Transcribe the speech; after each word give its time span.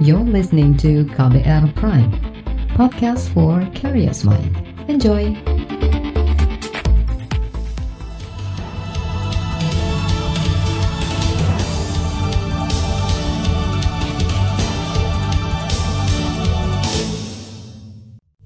You're 0.00 0.24
listening 0.24 0.80
to 0.80 1.04
KBR 1.12 1.76
Prime, 1.76 2.08
podcast 2.72 3.28
for 3.36 3.60
curious 3.76 4.24
mind. 4.24 4.48
Enjoy! 4.88 5.36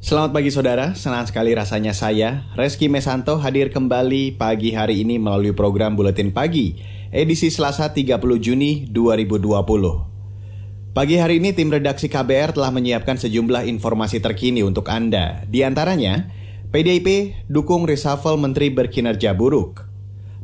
Selamat 0.03 0.35
pagi 0.35 0.51
saudara, 0.51 0.99
senang 0.99 1.31
sekali 1.31 1.55
rasanya 1.55 1.95
saya, 1.95 2.51
Reski 2.59 2.91
Mesanto 2.91 3.39
hadir 3.39 3.71
kembali 3.71 4.35
pagi 4.35 4.75
hari 4.75 5.07
ini 5.07 5.23
melalui 5.23 5.55
program 5.55 5.95
Buletin 5.95 6.35
Pagi, 6.35 6.83
edisi 7.15 7.47
Selasa 7.47 7.95
30 7.95 8.43
Juni 8.43 8.91
2020. 8.91 10.14
Pagi 10.95 11.19
hari 11.19 11.43
ini 11.43 11.51
tim 11.51 11.75
redaksi 11.75 12.07
KBR 12.07 12.55
telah 12.55 12.71
menyiapkan 12.71 13.19
sejumlah 13.19 13.67
informasi 13.67 14.23
terkini 14.23 14.63
untuk 14.63 14.87
Anda. 14.87 15.43
Di 15.43 15.67
antaranya, 15.67 16.31
PDIP 16.71 17.35
dukung 17.51 17.83
reshuffle 17.83 18.39
menteri 18.39 18.71
berkinerja 18.71 19.35
buruk. 19.35 19.91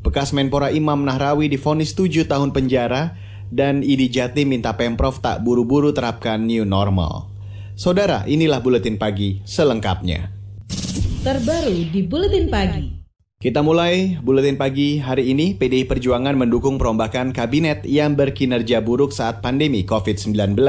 Bekas 0.03 0.35
Menpora 0.35 0.75
Imam 0.75 1.07
Nahrawi 1.07 1.47
difonis 1.47 1.95
7 1.95 2.27
tahun 2.27 2.51
penjara 2.51 3.15
dan 3.55 3.87
ID 3.87 4.11
Jatim 4.11 4.51
minta 4.51 4.75
Pemprov 4.75 5.23
tak 5.23 5.47
buru-buru 5.47 5.95
terapkan 5.95 6.43
new 6.43 6.67
normal. 6.67 7.31
Saudara, 7.79 8.27
inilah 8.27 8.59
buletin 8.59 8.99
pagi 8.99 9.39
selengkapnya. 9.47 10.35
Terbaru 11.23 11.95
di 11.95 12.03
buletin 12.03 12.51
pagi. 12.51 13.00
Kita 13.41 13.65
mulai 13.65 14.21
buletin 14.21 14.61
pagi 14.61 15.01
hari 15.01 15.33
ini. 15.33 15.57
PDI 15.57 15.89
Perjuangan 15.89 16.37
mendukung 16.37 16.77
perombakan 16.77 17.33
kabinet 17.33 17.89
yang 17.89 18.13
berkinerja 18.13 18.85
buruk 18.85 19.17
saat 19.17 19.41
pandemi 19.41 19.81
COVID-19. 19.81 20.61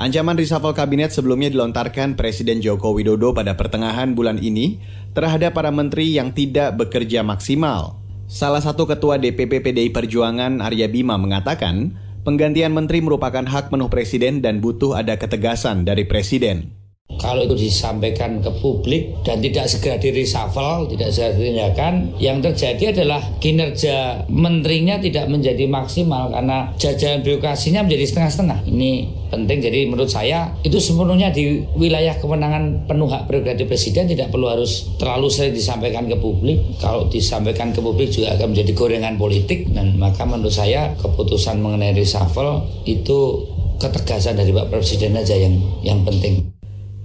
Ancaman 0.00 0.40
reshuffle 0.40 0.72
kabinet 0.72 1.12
sebelumnya 1.12 1.52
dilontarkan 1.52 2.16
Presiden 2.16 2.64
Joko 2.64 2.96
Widodo 2.96 3.36
pada 3.36 3.52
pertengahan 3.52 4.16
bulan 4.16 4.40
ini 4.40 4.80
terhadap 5.12 5.60
para 5.60 5.68
menteri 5.68 6.08
yang 6.08 6.32
tidak 6.32 6.72
bekerja 6.80 7.20
maksimal. 7.20 8.00
Salah 8.32 8.64
satu 8.64 8.88
ketua 8.88 9.20
DPP 9.20 9.60
PDI 9.60 9.92
Perjuangan 9.92 10.64
Arya 10.64 10.88
Bima 10.88 11.20
mengatakan, 11.20 11.92
Penggantian 12.24 12.72
menteri 12.72 13.04
merupakan 13.04 13.44
hak 13.44 13.68
penuh 13.68 13.92
presiden 13.92 14.40
dan 14.40 14.64
butuh 14.64 14.96
ada 14.96 15.20
ketegasan 15.20 15.84
dari 15.84 16.08
presiden. 16.08 16.77
Kalau 17.18 17.42
itu 17.42 17.56
disampaikan 17.56 18.38
ke 18.38 18.52
publik 18.62 19.24
dan 19.26 19.42
tidak 19.42 19.66
segera 19.66 19.96
di 19.98 20.14
reshuffle, 20.14 20.86
tidak 20.92 21.10
segera 21.10 21.34
ditindakan, 21.34 22.14
yang 22.22 22.38
terjadi 22.38 22.94
adalah 22.94 23.24
kinerja 23.42 24.28
menterinya 24.30 25.00
tidak 25.02 25.26
menjadi 25.26 25.66
maksimal 25.66 26.30
karena 26.30 26.70
jajaran 26.78 27.24
birokrasinya 27.26 27.82
menjadi 27.88 28.04
setengah-setengah. 28.12 28.60
Ini 28.70 28.90
penting. 29.34 29.58
Jadi 29.64 29.80
menurut 29.90 30.12
saya 30.12 30.52
itu 30.60 30.78
sepenuhnya 30.78 31.34
di 31.34 31.66
wilayah 31.74 32.12
kewenangan 32.20 32.86
penuh 32.86 33.10
hak 33.10 33.24
prerogatif 33.24 33.66
presiden 33.66 34.04
tidak 34.04 34.28
perlu 34.28 34.52
harus 34.52 34.92
terlalu 35.00 35.32
sering 35.32 35.56
disampaikan 35.56 36.06
ke 36.06 36.16
publik. 36.20 36.60
Kalau 36.76 37.08
disampaikan 37.08 37.74
ke 37.74 37.80
publik 37.82 38.14
juga 38.14 38.36
akan 38.36 38.54
menjadi 38.54 38.72
gorengan 38.76 39.16
politik 39.16 39.66
dan 39.74 39.96
maka 39.96 40.22
menurut 40.22 40.52
saya 40.52 40.94
keputusan 41.00 41.58
mengenai 41.58 41.96
reshuffle 41.96 42.68
itu 42.84 43.48
ketegasan 43.82 44.36
dari 44.36 44.52
Pak 44.52 44.70
Presiden 44.70 45.16
aja 45.16 45.34
yang 45.34 45.56
yang 45.80 46.04
penting. 46.04 46.57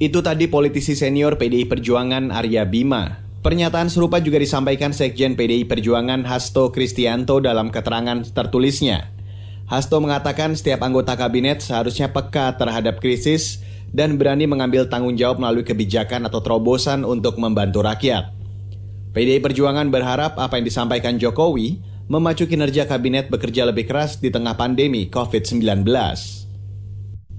Itu 0.04 0.20
tadi 0.20 0.52
politisi 0.52 1.00
senior 1.00 1.40
PDI 1.40 1.64
Perjuangan 1.64 2.28
Arya 2.28 2.68
Bima. 2.68 3.24
Pernyataan 3.40 3.88
serupa 3.88 4.20
juga 4.20 4.36
disampaikan 4.36 4.92
Sekjen 4.92 5.40
PDI 5.40 5.64
Perjuangan 5.64 6.28
Hasto 6.28 6.76
Kristianto 6.76 7.40
dalam 7.40 7.72
keterangan 7.72 8.20
tertulisnya. 8.36 9.16
Hasto 9.64 10.04
mengatakan 10.04 10.60
setiap 10.60 10.84
anggota 10.84 11.16
kabinet 11.16 11.64
seharusnya 11.64 12.12
peka 12.12 12.60
terhadap 12.60 13.00
krisis 13.00 13.64
dan 13.96 14.20
berani 14.20 14.44
mengambil 14.44 14.92
tanggung 14.92 15.16
jawab 15.16 15.40
melalui 15.40 15.64
kebijakan 15.64 16.28
atau 16.28 16.44
terobosan 16.44 17.08
untuk 17.08 17.40
membantu 17.40 17.80
rakyat. 17.80 18.36
PDI 19.16 19.40
Perjuangan 19.40 19.88
berharap 19.88 20.36
apa 20.36 20.60
yang 20.60 20.68
disampaikan 20.68 21.16
Jokowi 21.16 21.80
memacu 22.12 22.44
kinerja 22.44 22.92
kabinet 22.92 23.32
bekerja 23.32 23.64
lebih 23.72 23.88
keras 23.88 24.20
di 24.20 24.28
tengah 24.28 24.60
pandemi 24.60 25.08
COVID-19. 25.08 26.43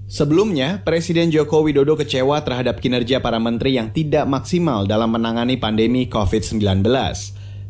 Sebelumnya, 0.05 0.85
Presiden 0.85 1.33
Joko 1.33 1.65
Widodo 1.65 1.97
kecewa 1.97 2.37
terhadap 2.45 2.77
kinerja 2.77 3.25
para 3.25 3.41
menteri 3.41 3.81
yang 3.81 3.89
tidak 3.89 4.29
maksimal 4.29 4.85
dalam 4.85 5.09
menangani 5.09 5.57
pandemi 5.57 6.05
COVID-19. 6.05 6.85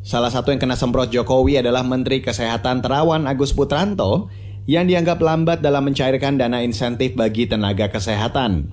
Salah 0.04 0.30
satu 0.30 0.52
yang 0.52 0.60
kena 0.60 0.76
semprot 0.76 1.10
Jokowi 1.16 1.64
adalah 1.64 1.82
Menteri 1.88 2.20
Kesehatan 2.20 2.84
Terawan 2.84 3.24
Agus 3.24 3.56
Putranto 3.56 4.28
yang 4.68 4.84
dianggap 4.84 5.18
lambat 5.24 5.64
dalam 5.64 5.88
mencairkan 5.88 6.36
dana 6.36 6.60
insentif 6.60 7.16
bagi 7.16 7.48
tenaga 7.48 7.88
kesehatan. 7.88 8.70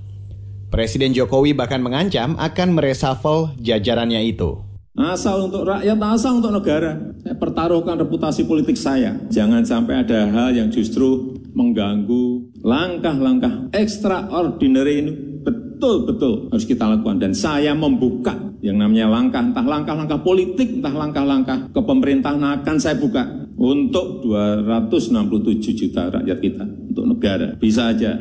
Presiden 0.74 1.14
Jokowi 1.14 1.54
bahkan 1.54 1.80
mengancam 1.80 2.34
akan 2.42 2.68
meresafel 2.74 3.54
jajarannya 3.62 4.26
itu. 4.26 4.58
Asal 4.92 5.48
untuk 5.48 5.64
rakyat, 5.64 5.96
asal 6.04 6.42
untuk 6.42 6.52
negara. 6.52 7.00
Saya 7.24 7.36
pertaruhkan 7.38 7.96
reputasi 7.96 8.44
politik 8.44 8.76
saya. 8.76 9.16
Jangan 9.32 9.64
sampai 9.64 10.04
ada 10.04 10.28
hal 10.28 10.52
yang 10.52 10.68
justru 10.68 11.40
mengganggu 11.56 12.51
langkah-langkah 12.62 13.68
extraordinary 13.74 15.02
ini 15.02 15.12
betul-betul 15.42 16.48
harus 16.48 16.66
kita 16.66 16.86
lakukan. 16.86 17.18
Dan 17.18 17.34
saya 17.34 17.74
membuka 17.74 18.38
yang 18.62 18.78
namanya 18.78 19.10
langkah, 19.10 19.42
entah 19.42 19.66
langkah-langkah 19.66 20.22
politik, 20.22 20.78
entah 20.78 20.94
langkah-langkah 20.94 21.74
kepemerintahan 21.74 22.62
akan 22.62 22.76
saya 22.78 22.94
buka 22.94 23.26
untuk 23.58 24.22
267 24.22 25.74
juta 25.74 26.08
rakyat 26.08 26.38
kita, 26.38 26.64
untuk 26.64 27.04
negara. 27.10 27.58
Bisa 27.58 27.90
aja 27.90 28.14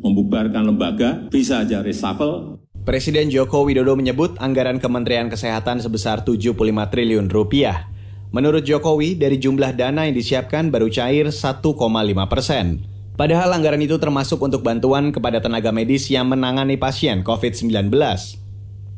membubarkan 0.00 0.70
lembaga, 0.70 1.26
bisa 1.28 1.66
aja 1.66 1.82
reshuffle, 1.82 2.60
Presiden 2.80 3.28
Joko 3.28 3.68
Widodo 3.68 3.92
menyebut 3.92 4.40
anggaran 4.40 4.80
Kementerian 4.80 5.28
Kesehatan 5.28 5.84
sebesar 5.84 6.24
75 6.24 6.56
triliun 6.64 7.28
rupiah. 7.28 7.92
Menurut 8.32 8.64
Jokowi, 8.64 9.20
dari 9.20 9.36
jumlah 9.36 9.76
dana 9.76 10.08
yang 10.08 10.16
disiapkan 10.16 10.72
baru 10.72 10.88
cair 10.88 11.28
1,5 11.28 11.76
persen. 12.24 12.80
Padahal 13.20 13.52
anggaran 13.52 13.84
itu 13.84 14.00
termasuk 14.00 14.40
untuk 14.40 14.64
bantuan 14.64 15.12
kepada 15.12 15.44
tenaga 15.44 15.68
medis 15.68 16.08
yang 16.08 16.32
menangani 16.32 16.80
pasien 16.80 17.20
COVID-19. 17.20 17.92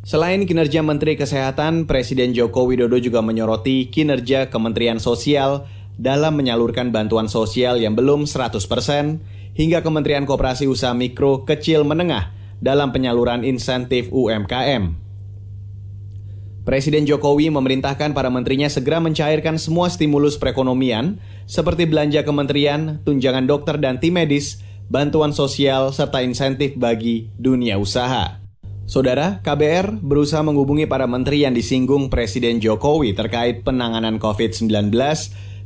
Selain 0.07 0.39
kinerja 0.47 0.79
Menteri 0.79 1.19
Kesehatan, 1.19 1.91
Presiden 1.91 2.31
Joko 2.31 2.71
Widodo 2.71 3.03
juga 3.03 3.19
menyoroti 3.19 3.91
kinerja 3.91 4.47
Kementerian 4.47 5.03
Sosial 5.03 5.67
dalam 5.99 6.39
menyalurkan 6.39 6.95
bantuan 6.95 7.27
sosial 7.27 7.83
yang 7.83 7.99
belum 7.99 8.31
100 8.31 8.63
persen 8.71 9.27
hingga 9.59 9.83
Kementerian 9.83 10.23
Koperasi 10.23 10.71
Usaha 10.71 10.95
Mikro 10.95 11.43
Kecil 11.43 11.83
Menengah 11.83 12.31
dalam 12.63 12.95
penyaluran 12.95 13.43
insentif 13.43 14.07
UMKM. 14.15 15.02
Presiden 16.63 17.11
Jokowi 17.11 17.51
memerintahkan 17.51 18.15
para 18.15 18.31
menterinya 18.31 18.71
segera 18.71 19.03
mencairkan 19.03 19.59
semua 19.59 19.91
stimulus 19.91 20.39
perekonomian 20.39 21.19
seperti 21.43 21.91
belanja 21.91 22.23
kementerian, 22.23 23.03
tunjangan 23.03 23.51
dokter 23.51 23.83
dan 23.83 23.99
tim 23.99 24.15
medis, 24.15 24.63
bantuan 24.87 25.35
sosial, 25.35 25.91
serta 25.91 26.23
insentif 26.23 26.79
bagi 26.79 27.27
dunia 27.35 27.83
usaha. 27.83 28.39
Saudara, 28.87 29.43
KBR 29.43 30.07
berusaha 30.07 30.47
menghubungi 30.47 30.87
para 30.87 31.11
menteri 31.11 31.43
yang 31.43 31.51
disinggung 31.51 32.07
Presiden 32.07 32.63
Jokowi 32.63 33.19
terkait 33.19 33.67
penanganan 33.67 34.23
COVID-19 34.23 34.95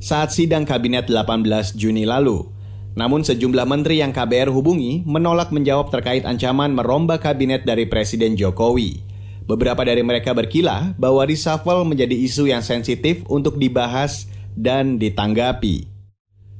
saat 0.00 0.32
sidang 0.32 0.64
Kabinet 0.64 1.12
18 1.12 1.76
Juni 1.76 2.08
lalu. 2.08 2.48
Namun 2.96 3.20
sejumlah 3.20 3.68
menteri 3.68 4.00
yang 4.00 4.16
KBR 4.16 4.48
hubungi 4.48 5.04
menolak 5.04 5.52
menjawab 5.52 5.92
terkait 5.92 6.24
ancaman 6.24 6.72
merombak 6.72 7.20
kabinet 7.20 7.68
dari 7.68 7.84
Presiden 7.84 8.32
Jokowi. 8.40 9.05
Beberapa 9.46 9.86
dari 9.86 10.02
mereka 10.02 10.34
berkilah 10.34 10.98
bahwa 10.98 11.22
reshuffle 11.22 11.86
menjadi 11.86 12.18
isu 12.18 12.50
yang 12.50 12.66
sensitif 12.66 13.22
untuk 13.30 13.62
dibahas 13.62 14.26
dan 14.58 14.98
ditanggapi. 14.98 15.86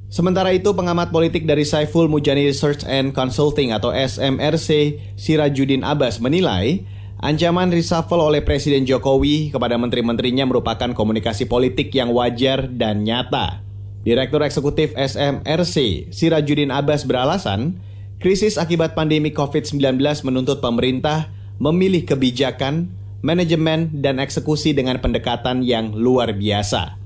Sementara 0.07 0.55
itu, 0.55 0.71
pengamat 0.71 1.11
politik 1.11 1.43
dari 1.43 1.67
Saiful 1.67 2.07
Mujani 2.07 2.47
Research 2.47 2.87
and 2.87 3.11
Consulting 3.11 3.75
atau 3.75 3.91
SMRC, 3.91 4.95
Sirajudin 5.19 5.83
Abbas 5.83 6.23
menilai, 6.23 6.87
ancaman 7.19 7.67
reshuffle 7.75 8.23
oleh 8.23 8.39
Presiden 8.39 8.87
Jokowi 8.87 9.51
kepada 9.51 9.75
menteri-menterinya 9.75 10.47
merupakan 10.47 10.87
komunikasi 10.95 11.51
politik 11.51 11.91
yang 11.91 12.15
wajar 12.15 12.71
dan 12.71 13.03
nyata. 13.03 13.67
Direktur 14.07 14.39
Eksekutif 14.47 14.95
SMRC, 14.95 16.07
Sirajudin 16.15 16.71
Abbas 16.71 17.03
beralasan, 17.03 17.75
krisis 18.23 18.55
akibat 18.55 18.95
pandemi 18.95 19.35
COVID-19 19.35 19.99
menuntut 20.23 20.63
pemerintah 20.63 21.35
memilih 21.57 22.05
kebijakan, 22.05 22.89
manajemen, 23.25 23.89
dan 24.01 24.21
eksekusi 24.21 24.73
dengan 24.73 25.01
pendekatan 25.01 25.65
yang 25.65 25.93
luar 25.93 26.33
biasa. 26.33 26.97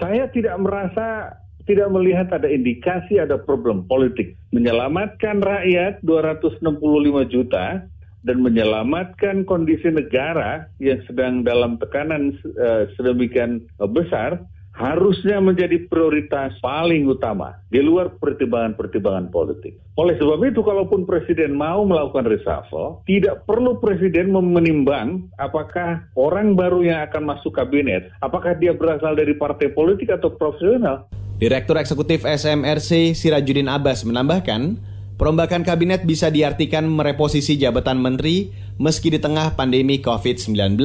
Saya 0.00 0.28
tidak 0.32 0.56
merasa 0.60 1.36
tidak 1.68 1.92
melihat 1.92 2.32
ada 2.32 2.48
indikasi 2.48 3.20
ada 3.20 3.36
problem 3.38 3.86
politik. 3.86 4.34
Menyelamatkan 4.50 5.44
rakyat 5.44 6.02
265 6.02 7.30
juta 7.30 7.84
dan 8.20 8.36
menyelamatkan 8.44 9.48
kondisi 9.48 9.88
negara 9.88 10.68
yang 10.82 11.00
sedang 11.08 11.46
dalam 11.46 11.80
tekanan 11.80 12.36
uh, 12.58 12.84
sedemikian 12.96 13.64
besar 13.92 14.44
harusnya 14.80 15.44
menjadi 15.44 15.84
prioritas 15.92 16.56
paling 16.64 17.04
utama 17.04 17.60
di 17.68 17.84
luar 17.84 18.16
pertimbangan-pertimbangan 18.16 19.28
politik. 19.28 19.76
Oleh 20.00 20.16
sebab 20.16 20.40
itu, 20.48 20.64
kalaupun 20.64 21.04
Presiden 21.04 21.52
mau 21.52 21.84
melakukan 21.84 22.24
reshuffle, 22.24 23.04
tidak 23.04 23.44
perlu 23.44 23.76
Presiden 23.76 24.32
menimbang 24.32 25.28
apakah 25.36 26.08
orang 26.16 26.56
baru 26.56 26.80
yang 26.80 27.04
akan 27.04 27.36
masuk 27.36 27.52
kabinet, 27.52 28.08
apakah 28.24 28.56
dia 28.56 28.72
berasal 28.72 29.12
dari 29.12 29.36
partai 29.36 29.68
politik 29.76 30.08
atau 30.08 30.32
profesional. 30.32 31.04
Direktur 31.36 31.76
Eksekutif 31.76 32.24
SMRC 32.24 33.12
Sirajudin 33.12 33.68
Abbas 33.68 34.08
menambahkan, 34.08 34.80
perombakan 35.20 35.60
kabinet 35.60 36.08
bisa 36.08 36.32
diartikan 36.32 36.88
mereposisi 36.88 37.60
jabatan 37.60 38.00
menteri 38.00 38.52
meski 38.80 39.12
di 39.12 39.20
tengah 39.20 39.52
pandemi 39.56 40.00
COVID-19. 40.00 40.80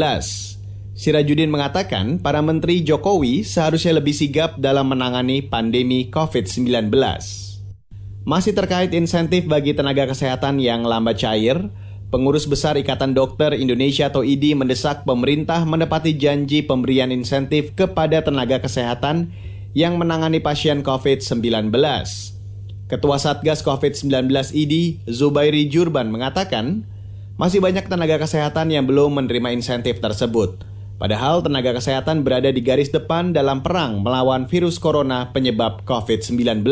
Sirajudin 0.96 1.52
mengatakan 1.52 2.24
para 2.24 2.40
menteri 2.40 2.80
Jokowi 2.80 3.44
seharusnya 3.44 4.00
lebih 4.00 4.16
sigap 4.16 4.56
dalam 4.56 4.96
menangani 4.96 5.44
pandemi 5.44 6.08
COVID-19. 6.08 6.88
Masih 8.24 8.56
terkait 8.56 8.96
insentif 8.96 9.44
bagi 9.44 9.76
tenaga 9.76 10.08
kesehatan 10.08 10.56
yang 10.64 10.88
lambat 10.88 11.20
cair, 11.20 11.68
Pengurus 12.16 12.48
Besar 12.48 12.80
Ikatan 12.80 13.12
Dokter 13.12 13.52
Indonesia 13.60 14.08
atau 14.08 14.24
IDI 14.24 14.56
mendesak 14.56 15.04
pemerintah 15.04 15.68
menepati 15.68 16.16
janji 16.16 16.64
pemberian 16.64 17.12
insentif 17.12 17.76
kepada 17.76 18.24
tenaga 18.24 18.64
kesehatan 18.64 19.36
yang 19.76 20.00
menangani 20.00 20.40
pasien 20.40 20.80
COVID-19. 20.80 21.76
Ketua 22.88 23.20
Satgas 23.20 23.60
COVID-19 23.68 24.32
IDI, 24.56 25.04
Zubairi 25.12 25.68
Jurban 25.68 26.08
mengatakan, 26.08 26.88
masih 27.36 27.60
banyak 27.60 27.84
tenaga 27.92 28.16
kesehatan 28.16 28.72
yang 28.72 28.88
belum 28.88 29.20
menerima 29.20 29.52
insentif 29.52 30.00
tersebut. 30.00 30.75
Padahal 30.96 31.44
tenaga 31.44 31.76
kesehatan 31.76 32.24
berada 32.24 32.48
di 32.48 32.64
garis 32.64 32.88
depan 32.88 33.36
dalam 33.36 33.60
perang 33.60 34.00
melawan 34.00 34.48
virus 34.48 34.80
corona 34.80 35.28
penyebab 35.36 35.84
COVID-19. 35.84 36.64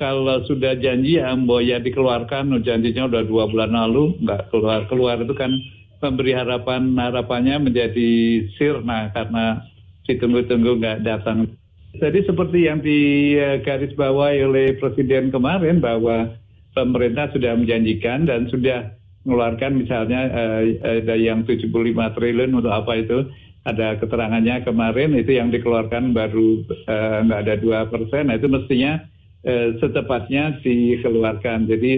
Kalau 0.00 0.40
sudah 0.48 0.78
janji 0.80 1.20
ya 1.20 1.36
mbok 1.36 1.60
ya 1.60 1.76
dikeluarkan, 1.76 2.56
janjinya 2.64 3.04
udah 3.10 3.22
dua 3.28 3.44
bulan 3.50 3.76
lalu, 3.76 4.16
nggak 4.24 4.48
keluar-keluar 4.48 5.20
itu 5.20 5.34
kan 5.36 5.52
memberi 6.00 6.32
harapan 6.32 6.94
harapannya 6.96 7.68
menjadi 7.68 8.10
sirna 8.56 9.12
karena 9.12 9.66
ditunggu-tunggu 10.08 10.78
nggak 10.80 11.04
datang. 11.04 11.52
Jadi 11.98 12.24
seperti 12.24 12.64
yang 12.64 12.80
digarisbawahi 12.80 14.38
oleh 14.46 14.66
Presiden 14.78 15.28
kemarin 15.28 15.82
bahwa 15.82 16.32
pemerintah 16.72 17.28
sudah 17.34 17.58
menjanjikan 17.58 18.24
dan 18.24 18.46
sudah 18.48 18.97
mengeluarkan 19.26 19.72
misalnya 19.78 20.20
eh, 20.30 21.02
ada 21.02 21.14
yang 21.18 21.42
75 21.46 21.70
triliun 22.16 22.54
untuk 22.54 22.72
apa 22.72 22.92
itu 22.98 23.26
ada 23.68 24.00
keterangannya 24.00 24.64
kemarin 24.64 25.12
itu 25.18 25.36
yang 25.36 25.52
dikeluarkan 25.52 26.16
baru 26.16 26.64
eh, 26.88 27.18
nggak 27.28 27.40
ada 27.44 27.54
dua 27.60 27.78
persen, 27.90 28.32
nah 28.32 28.40
itu 28.40 28.48
mestinya 28.48 29.04
eh, 29.44 29.76
setepatnya 29.76 30.56
dikeluarkan. 30.64 31.68
Jadi 31.68 31.92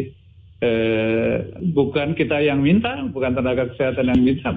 eh, 0.61 1.35
bukan 1.71 2.19
kita 2.19 2.43
yang 2.43 2.59
minta, 2.59 3.07
bukan 3.07 3.39
tenaga 3.39 3.71
kesehatan 3.71 4.11
yang 4.11 4.21
minta. 4.21 4.53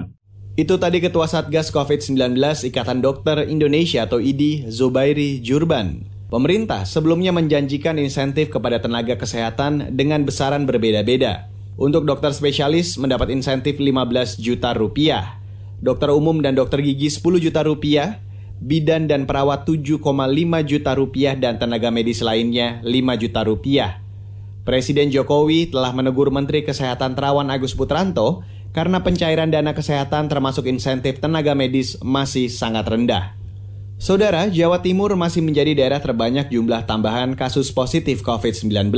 Itu 0.54 0.78
tadi 0.78 1.02
Ketua 1.02 1.26
Satgas 1.26 1.74
COVID-19 1.74 2.38
Ikatan 2.70 3.02
Dokter 3.02 3.42
Indonesia 3.42 4.06
atau 4.06 4.22
IDI 4.22 4.70
Zubairi 4.70 5.42
Jurban. 5.42 6.06
Pemerintah 6.30 6.86
sebelumnya 6.86 7.34
menjanjikan 7.34 7.98
insentif 7.98 8.50
kepada 8.50 8.78
tenaga 8.78 9.18
kesehatan 9.18 9.94
dengan 9.94 10.22
besaran 10.22 10.66
berbeda-beda. 10.66 11.53
Untuk 11.74 12.06
dokter 12.06 12.30
spesialis 12.30 12.94
mendapat 13.02 13.34
insentif 13.34 13.82
15 13.82 14.38
juta 14.38 14.70
rupiah, 14.78 15.42
dokter 15.82 16.14
umum 16.14 16.38
dan 16.38 16.54
dokter 16.54 16.78
gigi 16.78 17.10
10 17.10 17.42
juta 17.42 17.66
rupiah, 17.66 18.22
bidan 18.62 19.10
dan 19.10 19.26
perawat 19.26 19.66
7,5 19.66 19.98
juta 20.62 20.94
rupiah 20.94 21.34
dan 21.34 21.58
tenaga 21.58 21.90
medis 21.90 22.22
lainnya 22.22 22.78
5 22.86 23.18
juta 23.18 23.42
rupiah. 23.42 23.90
Presiden 24.62 25.10
Jokowi 25.10 25.74
telah 25.74 25.90
menegur 25.90 26.30
Menteri 26.30 26.62
Kesehatan 26.62 27.18
Terawan 27.18 27.50
Agus 27.50 27.74
Putranto 27.74 28.46
karena 28.72 29.02
pencairan 29.02 29.50
dana 29.50 29.76
kesehatan 29.76 30.30
termasuk 30.30 30.70
insentif 30.70 31.18
tenaga 31.18 31.58
medis 31.58 31.98
masih 32.00 32.48
sangat 32.48 32.86
rendah. 32.86 33.34
Saudara, 33.98 34.46
Jawa 34.46 34.78
Timur 34.78 35.14
masih 35.18 35.42
menjadi 35.42 35.74
daerah 35.74 35.98
terbanyak 36.02 36.54
jumlah 36.54 36.86
tambahan 36.86 37.34
kasus 37.34 37.70
positif 37.70 38.22
COVID-19. 38.22 38.94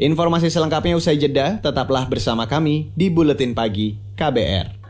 Informasi 0.00 0.48
selengkapnya 0.48 0.96
usai 0.96 1.20
jeda, 1.20 1.60
tetaplah 1.60 2.08
bersama 2.08 2.48
kami 2.48 2.92
di 2.96 3.12
Buletin 3.12 3.52
Pagi 3.52 3.96
KBR. 4.16 4.80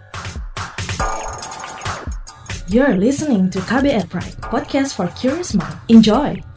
You're 2.73 2.97
listening 2.97 3.53
to 3.53 3.61
KBR 3.69 4.09
Pride, 4.09 4.39
podcast 4.49 4.97
for 4.97 5.11
curious 5.19 5.53
mind. 5.53 5.77
Enjoy! 5.93 6.52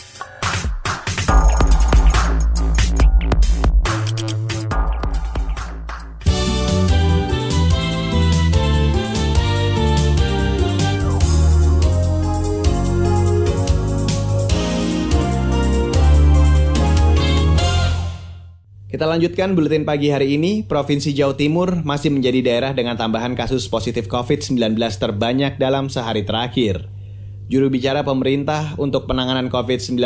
Kita 18.96 19.12
lanjutkan 19.12 19.60
buletin 19.60 19.84
pagi 19.84 20.08
hari 20.08 20.40
ini. 20.40 20.64
Provinsi 20.64 21.12
Jawa 21.12 21.36
Timur 21.36 21.84
masih 21.84 22.16
menjadi 22.16 22.40
daerah 22.40 22.72
dengan 22.72 22.96
tambahan 22.96 23.36
kasus 23.36 23.68
positif 23.68 24.08
COVID-19 24.08 24.56
terbanyak 24.96 25.60
dalam 25.60 25.92
sehari 25.92 26.24
terakhir. 26.24 26.88
Juru 27.52 27.68
bicara 27.68 28.08
pemerintah 28.08 28.72
untuk 28.80 29.04
penanganan 29.04 29.52
COVID-19 29.52 30.00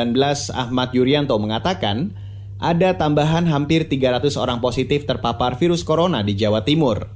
Ahmad 0.58 0.90
Yuryanto 0.98 1.38
mengatakan, 1.38 2.18
ada 2.58 2.98
tambahan 2.98 3.46
hampir 3.46 3.86
300 3.86 4.34
orang 4.42 4.58
positif 4.58 5.06
terpapar 5.06 5.54
virus 5.62 5.86
corona 5.86 6.26
di 6.26 6.34
Jawa 6.34 6.66
Timur. 6.66 7.14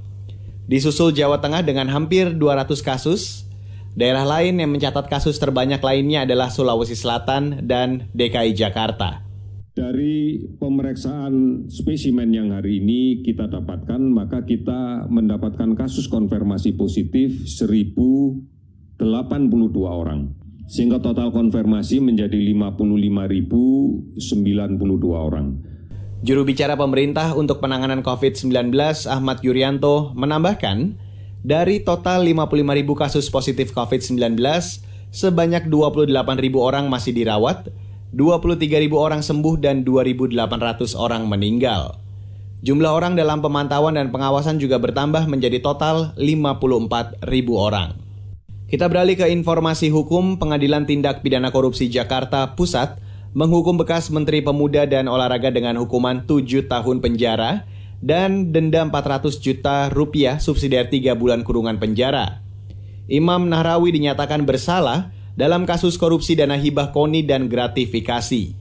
Disusul 0.70 1.10
Jawa 1.10 1.42
Tengah 1.42 1.66
dengan 1.66 1.90
hampir 1.90 2.38
200 2.38 2.70
kasus, 2.86 3.50
daerah 3.98 4.22
lain 4.22 4.62
yang 4.62 4.70
mencatat 4.70 5.10
kasus 5.10 5.42
terbanyak 5.42 5.82
lainnya 5.82 6.22
adalah 6.22 6.54
Sulawesi 6.54 6.94
Selatan 6.94 7.66
dan 7.66 8.06
DKI 8.14 8.54
Jakarta. 8.54 9.33
Dari 9.74 10.38
pemeriksaan 10.62 11.66
spesimen 11.66 12.30
yang 12.30 12.54
hari 12.54 12.78
ini 12.78 13.26
kita 13.26 13.50
dapatkan, 13.50 13.98
maka 14.06 14.46
kita 14.46 15.10
mendapatkan 15.10 15.74
kasus 15.74 16.06
konfirmasi 16.06 16.78
positif 16.78 17.42
1082 17.42 18.38
orang. 19.82 20.30
Sehingga 20.70 21.02
total 21.02 21.34
konfirmasi 21.34 21.98
menjadi 21.98 22.38
55.092 22.54 24.14
orang. 25.10 25.58
Juru 26.22 26.46
bicara 26.46 26.78
pemerintah 26.78 27.34
untuk 27.34 27.58
penanganan 27.58 28.06
COVID-19 28.06 28.70
Ahmad 29.10 29.42
Yuryanto 29.42 30.14
menambahkan, 30.14 31.02
dari 31.42 31.82
total 31.82 32.22
55.000 32.22 32.94
kasus 32.94 33.26
positif 33.26 33.74
COVID-19, 33.74 34.38
sebanyak 35.10 35.66
28.000 35.66 36.14
orang 36.62 36.86
masih 36.86 37.10
dirawat, 37.10 37.74
23.000 38.14 38.94
orang 38.94 39.26
sembuh 39.26 39.58
dan 39.58 39.82
2.800 39.82 40.94
orang 40.94 41.26
meninggal. 41.26 41.98
Jumlah 42.62 42.94
orang 42.94 43.18
dalam 43.18 43.42
pemantauan 43.42 43.98
dan 43.98 44.14
pengawasan 44.14 44.62
juga 44.62 44.78
bertambah 44.78 45.26
menjadi 45.26 45.58
total 45.58 46.14
54.000 46.16 47.20
orang. 47.52 47.98
Kita 48.70 48.88
beralih 48.88 49.18
ke 49.18 49.26
informasi 49.28 49.92
hukum 49.92 50.40
Pengadilan 50.40 50.86
Tindak 50.86 51.20
Pidana 51.20 51.52
Korupsi 51.52 51.90
Jakarta 51.92 52.54
Pusat 52.56 53.02
menghukum 53.34 53.76
bekas 53.76 54.08
Menteri 54.14 54.40
Pemuda 54.40 54.86
dan 54.86 55.10
Olahraga 55.10 55.50
dengan 55.50 55.74
hukuman 55.76 56.22
7 56.24 56.70
tahun 56.70 57.02
penjara 57.02 57.66
dan 57.98 58.54
denda 58.54 58.82
400 58.86 59.42
juta 59.42 59.90
rupiah 59.90 60.38
subsidi 60.38 60.78
3 60.78 61.18
bulan 61.18 61.42
kurungan 61.42 61.82
penjara. 61.82 62.44
Imam 63.10 63.46
Nahrawi 63.46 63.92
dinyatakan 63.92 64.42
bersalah 64.48 65.13
dalam 65.34 65.66
kasus 65.66 65.98
korupsi 65.98 66.38
dana 66.38 66.54
hibah 66.54 66.94
koni 66.94 67.26
dan 67.26 67.50
gratifikasi. 67.50 68.54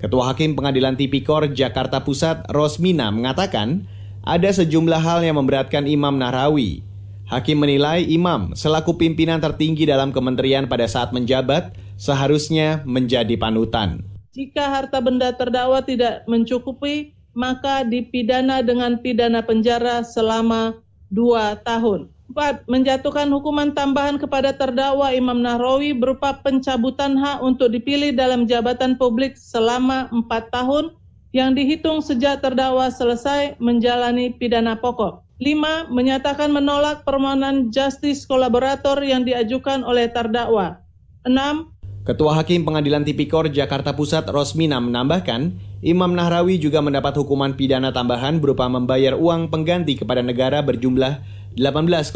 Ketua 0.00 0.32
Hakim 0.32 0.56
Pengadilan 0.56 0.96
Tipikor 0.96 1.52
Jakarta 1.52 2.00
Pusat 2.00 2.48
Rosmina 2.48 3.12
mengatakan 3.12 3.84
ada 4.24 4.48
sejumlah 4.48 5.00
hal 5.00 5.20
yang 5.24 5.36
memberatkan 5.36 5.84
Imam 5.84 6.16
Nahrawi. 6.16 6.84
Hakim 7.28 7.60
menilai 7.62 8.04
Imam 8.08 8.56
selaku 8.56 8.96
pimpinan 8.96 9.38
tertinggi 9.38 9.84
dalam 9.84 10.10
kementerian 10.10 10.66
pada 10.66 10.88
saat 10.88 11.12
menjabat 11.12 11.76
seharusnya 12.00 12.80
menjadi 12.88 13.36
panutan. 13.36 14.02
Jika 14.32 14.72
harta 14.72 15.04
benda 15.04 15.36
terdakwa 15.36 15.84
tidak 15.84 16.24
mencukupi, 16.24 17.12
maka 17.36 17.86
dipidana 17.86 18.64
dengan 18.64 18.98
pidana 18.98 19.44
penjara 19.44 20.02
selama 20.02 20.80
dua 21.12 21.60
tahun. 21.60 22.10
4. 22.30 22.70
Menjatuhkan 22.70 23.26
hukuman 23.30 23.74
tambahan 23.74 24.16
kepada 24.16 24.54
terdakwa 24.54 25.10
Imam 25.10 25.42
Nahrawi 25.42 25.90
berupa 25.90 26.38
pencabutan 26.38 27.18
hak 27.18 27.42
untuk 27.42 27.74
dipilih 27.74 28.14
dalam 28.14 28.46
jabatan 28.46 28.94
publik 28.94 29.34
selama 29.34 30.06
4 30.14 30.30
tahun 30.54 30.94
yang 31.34 31.54
dihitung 31.54 32.02
sejak 32.02 32.42
terdakwa 32.42 32.90
selesai 32.90 33.58
menjalani 33.58 34.34
pidana 34.34 34.78
pokok. 34.78 35.26
5. 35.42 35.88
Menyatakan 35.88 36.52
menolak 36.52 37.02
permohonan 37.02 37.72
justice 37.72 38.28
kolaborator 38.28 39.00
yang 39.00 39.24
diajukan 39.26 39.82
oleh 39.82 40.10
terdakwa. 40.12 40.82
6. 41.24 41.70
Ketua 42.00 42.32
Hakim 42.32 42.64
Pengadilan 42.64 43.04
Tipikor 43.04 43.52
Jakarta 43.52 43.92
Pusat 43.92 44.32
Rosmina 44.32 44.80
menambahkan, 44.80 45.52
Imam 45.80 46.12
Nahrawi 46.12 46.56
juga 46.60 46.80
mendapat 46.80 47.16
hukuman 47.20 47.56
pidana 47.56 47.92
tambahan 47.92 48.40
berupa 48.40 48.68
membayar 48.68 49.16
uang 49.16 49.52
pengganti 49.52 49.96
kepada 49.96 50.20
negara 50.24 50.60
berjumlah 50.60 51.20
18,1 51.58 52.14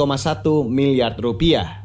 miliar 0.71 1.19
rupiah. 1.19 1.83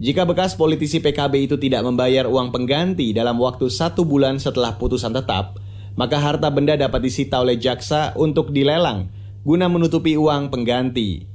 Jika 0.00 0.24
bekas 0.24 0.56
politisi 0.56 0.96
PKB 0.96 1.44
itu 1.44 1.60
tidak 1.60 1.84
membayar 1.84 2.24
uang 2.24 2.48
pengganti 2.48 3.12
dalam 3.12 3.36
waktu 3.36 3.68
satu 3.68 4.08
bulan 4.08 4.40
setelah 4.40 4.80
putusan 4.80 5.12
tetap, 5.12 5.60
maka 5.92 6.16
harta 6.16 6.48
benda 6.48 6.80
dapat 6.80 7.04
disita 7.04 7.36
oleh 7.44 7.60
jaksa 7.60 8.16
untuk 8.16 8.48
dilelang 8.48 9.12
guna 9.44 9.68
menutupi 9.68 10.16
uang 10.16 10.48
pengganti. 10.48 11.28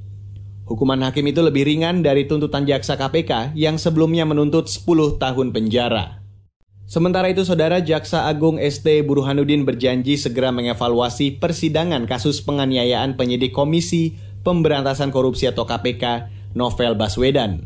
Hukuman 0.66 0.98
hakim 1.06 1.30
itu 1.30 1.46
lebih 1.46 1.62
ringan 1.62 2.02
dari 2.02 2.26
tuntutan 2.26 2.66
jaksa 2.66 2.98
KPK 2.98 3.54
yang 3.54 3.78
sebelumnya 3.78 4.26
menuntut 4.26 4.66
10 4.66 5.22
tahun 5.22 5.54
penjara. 5.54 6.26
Sementara 6.90 7.30
itu, 7.30 7.46
Saudara 7.46 7.82
Jaksa 7.82 8.30
Agung 8.30 8.62
ST 8.62 8.86
Burhanuddin 9.06 9.66
berjanji 9.66 10.18
segera 10.18 10.50
mengevaluasi 10.54 11.38
persidangan 11.38 12.06
kasus 12.06 12.42
penganiayaan 12.46 13.18
penyidik 13.18 13.54
Komisi 13.54 14.18
Pemberantasan 14.46 15.10
Korupsi 15.10 15.50
atau 15.50 15.66
KPK 15.66 16.30
Novel 16.54 16.94
Baswedan. 16.94 17.66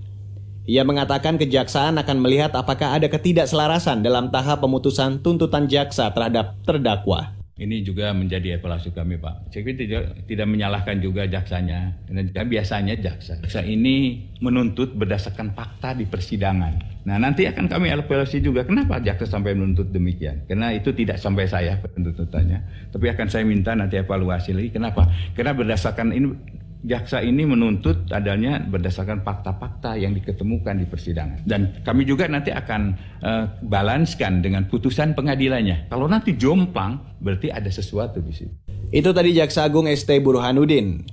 Ia 0.63 0.88
mengatakan 0.88 1.36
kejaksaan 1.36 2.00
akan 2.00 2.17
melihat 2.24 2.55
apakah 2.55 2.95
ada 2.95 3.12
ketidakselarasan 3.12 4.00
dalam 4.00 4.31
tahap 4.31 4.63
pemutusan 4.63 5.19
tuntutan 5.19 5.67
jaksa 5.67 6.07
terhadap 6.15 6.55
terdakwa. 6.63 7.36
Ini 7.59 7.83
juga 7.83 8.15
menjadi 8.15 8.55
evaluasi 8.55 8.95
kami 8.95 9.19
Pak. 9.19 9.51
Saya 9.51 9.75
tidak, 9.75 10.24
tidak 10.31 10.48
menyalahkan 10.48 11.03
juga 11.03 11.27
jaksanya. 11.27 11.91
Dan 12.07 12.31
biasanya 12.48 12.95
jaksa. 12.95 13.43
Jaksa 13.43 13.67
ini 13.67 14.24
menuntut 14.39 14.95
berdasarkan 14.95 15.51
fakta 15.51 15.91
di 15.91 16.07
persidangan. 16.07 17.03
Nah 17.03 17.19
nanti 17.19 17.43
akan 17.51 17.67
kami 17.67 17.91
evaluasi 17.91 18.39
juga 18.39 18.63
kenapa 18.63 19.03
jaksa 19.03 19.27
sampai 19.27 19.59
menuntut 19.59 19.91
demikian. 19.91 20.48
Karena 20.48 20.71
itu 20.71 20.95
tidak 20.95 21.19
sampai 21.19 21.51
saya 21.51 21.75
penuntutannya. 21.83 22.88
Tapi 22.95 23.05
akan 23.12 23.27
saya 23.27 23.43
minta 23.43 23.75
nanti 23.75 24.00
evaluasi 24.00 24.55
lagi. 24.55 24.71
Kenapa? 24.71 25.12
Karena 25.36 25.51
berdasarkan 25.51 26.15
ini 26.15 26.31
jaksa 26.79 27.19
ini 27.19 27.43
menuntut 27.43 28.07
adanya 28.12 28.63
berdasarkan 28.63 29.19
fakta-fakta 29.27 30.00
yang 30.00 30.15
diketemukan 30.15 30.79
di 30.79 30.88
persidangan. 30.88 31.43
Dan 31.43 31.83
kami 31.83 32.07
juga 32.07 32.31
nanti 32.31 32.55
akan 32.55 32.81
uh, 33.19 33.45
balanskan 33.67 34.39
dengan 34.39 34.67
putusan 34.71 35.12
pengadilannya. 35.12 35.91
Kalau 35.91 36.07
nanti 36.07 36.39
jomplang, 36.39 37.19
berarti 37.19 37.51
ada 37.51 37.67
sesuatu 37.67 38.24
di 38.24 38.31
situ. 38.31 38.53
Itu 38.89 39.12
tadi 39.12 39.36
Jaksa 39.36 39.67
Agung 39.67 39.91
ST 39.91 40.07
Burhanuddin. 40.24 41.03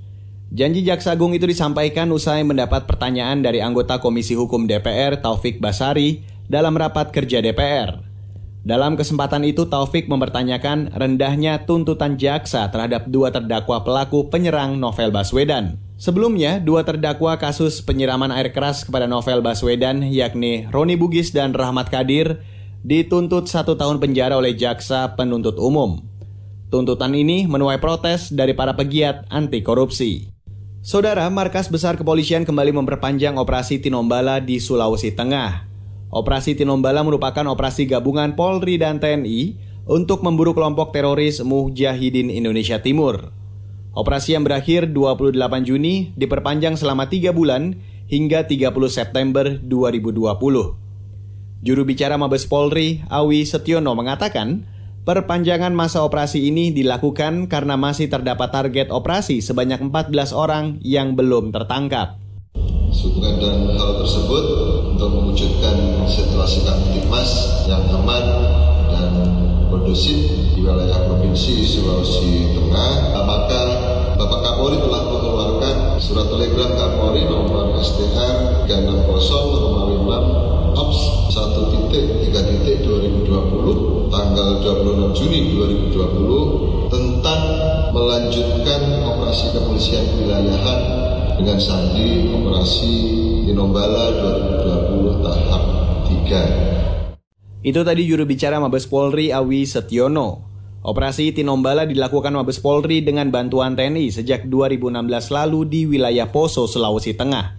Janji 0.54 0.86
Jaksa 0.86 1.18
Agung 1.18 1.34
itu 1.34 1.50
disampaikan 1.50 2.06
usai 2.14 2.46
mendapat 2.46 2.86
pertanyaan 2.86 3.42
dari 3.42 3.58
anggota 3.58 3.98
Komisi 3.98 4.38
Hukum 4.38 4.70
DPR 4.70 5.18
Taufik 5.18 5.58
Basari 5.58 6.22
dalam 6.46 6.78
rapat 6.78 7.10
kerja 7.10 7.42
DPR. 7.42 8.05
Dalam 8.66 8.98
kesempatan 8.98 9.46
itu 9.46 9.70
Taufik 9.70 10.10
mempertanyakan 10.10 10.90
rendahnya 10.90 11.62
tuntutan 11.70 12.18
jaksa 12.18 12.66
terhadap 12.66 13.06
dua 13.06 13.30
terdakwa 13.30 13.86
pelaku 13.86 14.26
penyerang 14.26 14.82
Novel 14.82 15.14
Baswedan. 15.14 15.78
Sebelumnya, 16.02 16.58
dua 16.58 16.82
terdakwa 16.82 17.38
kasus 17.38 17.78
penyiraman 17.78 18.34
air 18.34 18.50
keras 18.50 18.82
kepada 18.82 19.06
Novel 19.06 19.38
Baswedan 19.38 20.02
yakni 20.10 20.66
Roni 20.74 20.98
Bugis 20.98 21.30
dan 21.30 21.54
Rahmat 21.54 21.94
Kadir 21.94 22.42
dituntut 22.82 23.46
satu 23.46 23.78
tahun 23.78 24.02
penjara 24.02 24.34
oleh 24.34 24.58
jaksa 24.58 25.14
penuntut 25.14 25.62
umum. 25.62 26.02
Tuntutan 26.66 27.14
ini 27.14 27.46
menuai 27.46 27.78
protes 27.78 28.34
dari 28.34 28.50
para 28.50 28.74
pegiat 28.74 29.30
anti 29.30 29.62
korupsi. 29.62 30.34
Saudara, 30.82 31.30
Markas 31.30 31.70
Besar 31.70 31.94
Kepolisian 31.94 32.42
kembali 32.42 32.74
memperpanjang 32.82 33.38
operasi 33.38 33.78
Tinombala 33.78 34.42
di 34.42 34.58
Sulawesi 34.58 35.14
Tengah. 35.14 35.75
Operasi 36.06 36.54
Tinombala 36.54 37.02
merupakan 37.02 37.42
operasi 37.50 37.90
gabungan 37.90 38.38
Polri 38.38 38.78
dan 38.78 39.02
TNI 39.02 39.58
untuk 39.90 40.22
memburu 40.22 40.54
kelompok 40.54 40.94
teroris 40.94 41.42
Mujahidin 41.42 42.30
Indonesia 42.30 42.78
Timur. 42.78 43.34
Operasi 43.96 44.38
yang 44.38 44.44
berakhir 44.46 44.92
28 44.92 45.34
Juni 45.66 46.14
diperpanjang 46.14 46.78
selama 46.78 47.10
3 47.10 47.32
bulan 47.34 47.80
hingga 48.06 48.46
30 48.46 48.70
September 48.86 49.58
2020. 49.58 50.86
Juru 51.64 51.82
bicara 51.82 52.14
Mabes 52.14 52.46
Polri, 52.46 53.02
Awi 53.10 53.42
Setiono 53.42 53.96
mengatakan, 53.98 54.68
perpanjangan 55.02 55.74
masa 55.74 56.06
operasi 56.06 56.46
ini 56.46 56.70
dilakukan 56.70 57.50
karena 57.50 57.74
masih 57.74 58.06
terdapat 58.06 58.52
target 58.54 58.94
operasi 58.94 59.42
sebanyak 59.42 59.82
14 59.82 60.30
orang 60.30 60.78
yang 60.84 61.18
belum 61.18 61.50
tertangkap. 61.50 62.25
Sehubungan 62.96 63.36
dengan 63.36 63.76
hal 63.76 64.00
tersebut, 64.00 64.44
untuk 64.96 65.12
mewujudkan 65.12 66.00
situasi 66.08 66.64
kamtipmas 66.64 67.28
yang 67.68 67.84
aman 67.92 68.24
dan 68.88 69.12
kondusif 69.68 70.16
di 70.56 70.64
wilayah 70.64 71.04
Provinsi 71.04 71.60
Sulawesi 71.60 72.56
Tengah, 72.56 73.20
maka 73.20 73.62
Bapak 74.16 74.40
Kapolri 74.40 74.80
telah 74.80 75.12
mengeluarkan 75.12 76.00
surat 76.00 76.24
telegram 76.24 76.72
Kapolri 76.72 77.28
nomor 77.28 77.76
STR 77.84 78.64
360 78.64 79.12
6 79.12 80.80
OPS 80.80 81.00
1 81.36 81.72
titik 81.76 82.04
3 82.32 82.48
titik 82.48 82.76
2020 82.80 84.08
tanggal 84.08 84.48
26 84.64 85.12
Juni 85.20 85.40
2020 85.92 86.88
tentang 86.88 87.40
melanjutkan 87.92 88.80
operasi 89.04 89.52
kepolisian 89.52 90.16
wilayahan 90.16 91.05
dengan 91.36 91.60
sandi 91.60 92.32
operasi 92.32 92.94
Tinombala 93.44 94.04
2020 94.64 95.20
tahap 95.20 95.62
3. 96.08 97.60
Itu 97.60 97.80
tadi 97.84 98.02
juru 98.08 98.24
bicara 98.24 98.56
Mabes 98.56 98.88
Polri 98.88 99.28
Awi 99.30 99.68
Setiono. 99.68 100.48
Operasi 100.86 101.36
Tinombala 101.36 101.84
dilakukan 101.84 102.32
Mabes 102.32 102.62
Polri 102.62 103.04
dengan 103.04 103.28
bantuan 103.28 103.76
TNI 103.76 104.08
sejak 104.08 104.48
2016 104.48 104.96
lalu 105.28 105.60
di 105.68 105.80
wilayah 105.84 106.30
Poso, 106.30 106.64
Sulawesi 106.64 107.12
Tengah. 107.12 107.58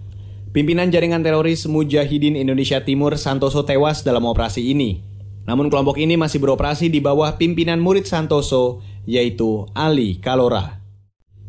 Pimpinan 0.50 0.90
jaringan 0.90 1.22
teroris 1.22 1.68
Mujahidin 1.68 2.34
Indonesia 2.34 2.82
Timur 2.82 3.14
Santoso 3.20 3.62
tewas 3.62 4.02
dalam 4.02 4.24
operasi 4.26 4.72
ini. 4.72 5.04
Namun 5.44 5.68
kelompok 5.68 6.00
ini 6.00 6.16
masih 6.16 6.40
beroperasi 6.40 6.90
di 6.90 6.98
bawah 7.04 7.36
pimpinan 7.36 7.78
murid 7.78 8.08
Santoso, 8.08 8.80
yaitu 9.04 9.68
Ali 9.76 10.18
Kalora. 10.18 10.77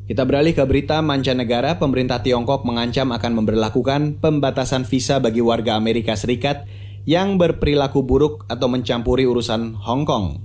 Kita 0.10 0.26
beralih 0.26 0.58
ke 0.58 0.66
berita 0.66 1.06
mancanegara, 1.06 1.78
pemerintah 1.78 2.18
Tiongkok 2.26 2.66
mengancam 2.66 3.14
akan 3.14 3.46
memperlakukan 3.46 4.18
pembatasan 4.18 4.82
visa 4.82 5.22
bagi 5.22 5.38
warga 5.38 5.78
Amerika 5.78 6.18
Serikat 6.18 6.66
yang 7.06 7.38
berperilaku 7.38 8.02
buruk 8.02 8.42
atau 8.50 8.66
mencampuri 8.74 9.30
urusan 9.30 9.78
Hong 9.78 10.10
Kong. 10.10 10.42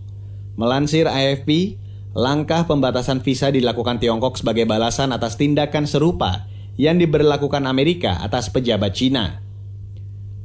Melansir 0.60 1.08
AFP, 1.08 1.80
langkah 2.12 2.68
pembatasan 2.68 3.24
visa 3.24 3.48
dilakukan 3.48 4.04
Tiongkok 4.04 4.36
sebagai 4.36 4.68
balasan 4.68 5.16
atas 5.16 5.40
tindakan 5.40 5.88
serupa 5.88 6.44
yang 6.76 7.00
diberlakukan 7.00 7.64
Amerika 7.64 8.20
atas 8.20 8.52
pejabat 8.52 8.92
Cina. 8.92 9.40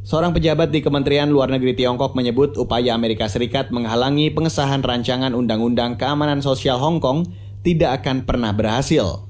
Seorang 0.07 0.31
pejabat 0.31 0.71
di 0.71 0.79
Kementerian 0.79 1.27
Luar 1.27 1.51
Negeri 1.51 1.75
Tiongkok 1.75 2.15
menyebut 2.15 2.55
upaya 2.55 2.95
Amerika 2.95 3.27
Serikat 3.27 3.67
menghalangi 3.67 4.31
pengesahan 4.31 4.79
rancangan 4.79 5.35
Undang-Undang 5.35 5.99
Keamanan 5.99 6.39
Sosial 6.39 6.79
Hong 6.79 7.03
Kong 7.03 7.48
tidak 7.63 8.03
akan 8.03 8.23
pernah 8.23 8.51
berhasil. 8.55 9.29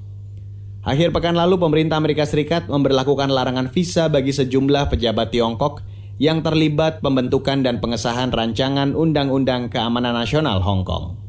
Akhir 0.80 1.12
pekan 1.12 1.36
lalu 1.36 1.60
pemerintah 1.60 2.00
Amerika 2.00 2.24
Serikat 2.24 2.64
memberlakukan 2.64 3.28
larangan 3.28 3.68
visa 3.68 4.08
bagi 4.08 4.32
sejumlah 4.32 4.88
pejabat 4.88 5.28
Tiongkok 5.28 5.84
yang 6.16 6.40
terlibat 6.40 7.04
pembentukan 7.04 7.60
dan 7.60 7.80
pengesahan 7.80 8.32
rancangan 8.32 8.96
Undang-Undang 8.96 9.68
Keamanan 9.68 10.16
Nasional 10.16 10.64
Hong 10.64 10.84
Kong. 10.84 11.20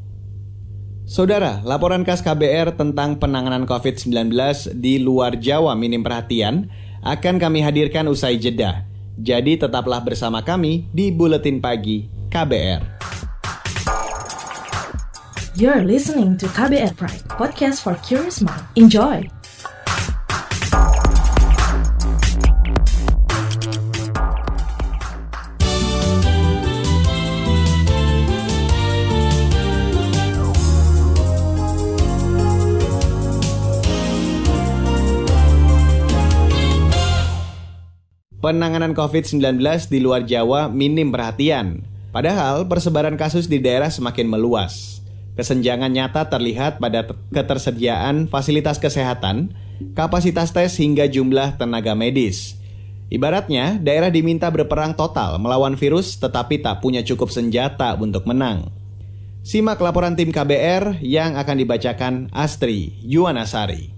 Saudara, 1.04 1.60
laporan 1.68 2.06
khas 2.06 2.24
KBR 2.24 2.80
tentang 2.80 3.20
penanganan 3.20 3.68
COVID-19 3.68 4.32
di 4.78 4.96
luar 4.96 5.36
Jawa 5.36 5.76
minim 5.76 6.00
perhatian 6.00 6.72
akan 7.04 7.36
kami 7.36 7.60
hadirkan 7.60 8.08
usai 8.08 8.40
jeda. 8.40 8.88
Jadi 9.20 9.60
tetaplah 9.60 10.00
bersama 10.00 10.40
kami 10.40 10.88
di 10.94 11.12
Buletin 11.12 11.60
Pagi 11.60 12.08
KBR. 12.32 13.11
You're 15.52 15.84
listening 15.84 16.40
to 16.40 16.48
KBR 16.48 16.96
Pride, 16.96 17.28
podcast 17.28 17.84
for 17.84 17.92
curious 18.00 18.40
mind. 18.40 18.64
Enjoy! 18.72 19.20
Penanganan 38.40 38.96
COVID-19 38.96 39.60
di 39.92 40.00
luar 40.00 40.24
Jawa 40.24 40.72
minim 40.72 41.12
perhatian. 41.12 41.84
Padahal 42.08 42.64
persebaran 42.64 43.20
kasus 43.20 43.44
di 43.44 43.60
daerah 43.60 43.92
semakin 43.92 44.32
meluas. 44.32 45.01
Kesenjangan 45.32 45.88
nyata 45.88 46.28
terlihat 46.28 46.76
pada 46.76 47.08
ketersediaan 47.32 48.28
fasilitas 48.28 48.76
kesehatan, 48.76 49.56
kapasitas 49.96 50.52
tes 50.52 50.76
hingga 50.76 51.08
jumlah 51.08 51.56
tenaga 51.56 51.96
medis. 51.96 52.60
Ibaratnya, 53.12 53.76
daerah 53.76 54.08
diminta 54.08 54.48
berperang 54.48 54.96
total 54.96 55.36
melawan 55.36 55.76
virus 55.76 56.16
tetapi 56.16 56.60
tak 56.64 56.80
punya 56.80 57.04
cukup 57.04 57.28
senjata 57.28 57.96
untuk 57.96 58.24
menang. 58.28 58.72
Simak 59.42 59.82
laporan 59.82 60.14
tim 60.14 60.30
KBR 60.30 61.02
yang 61.02 61.34
akan 61.34 61.56
dibacakan 61.58 62.14
Astri 62.30 62.94
Yuwanasari. 63.02 63.90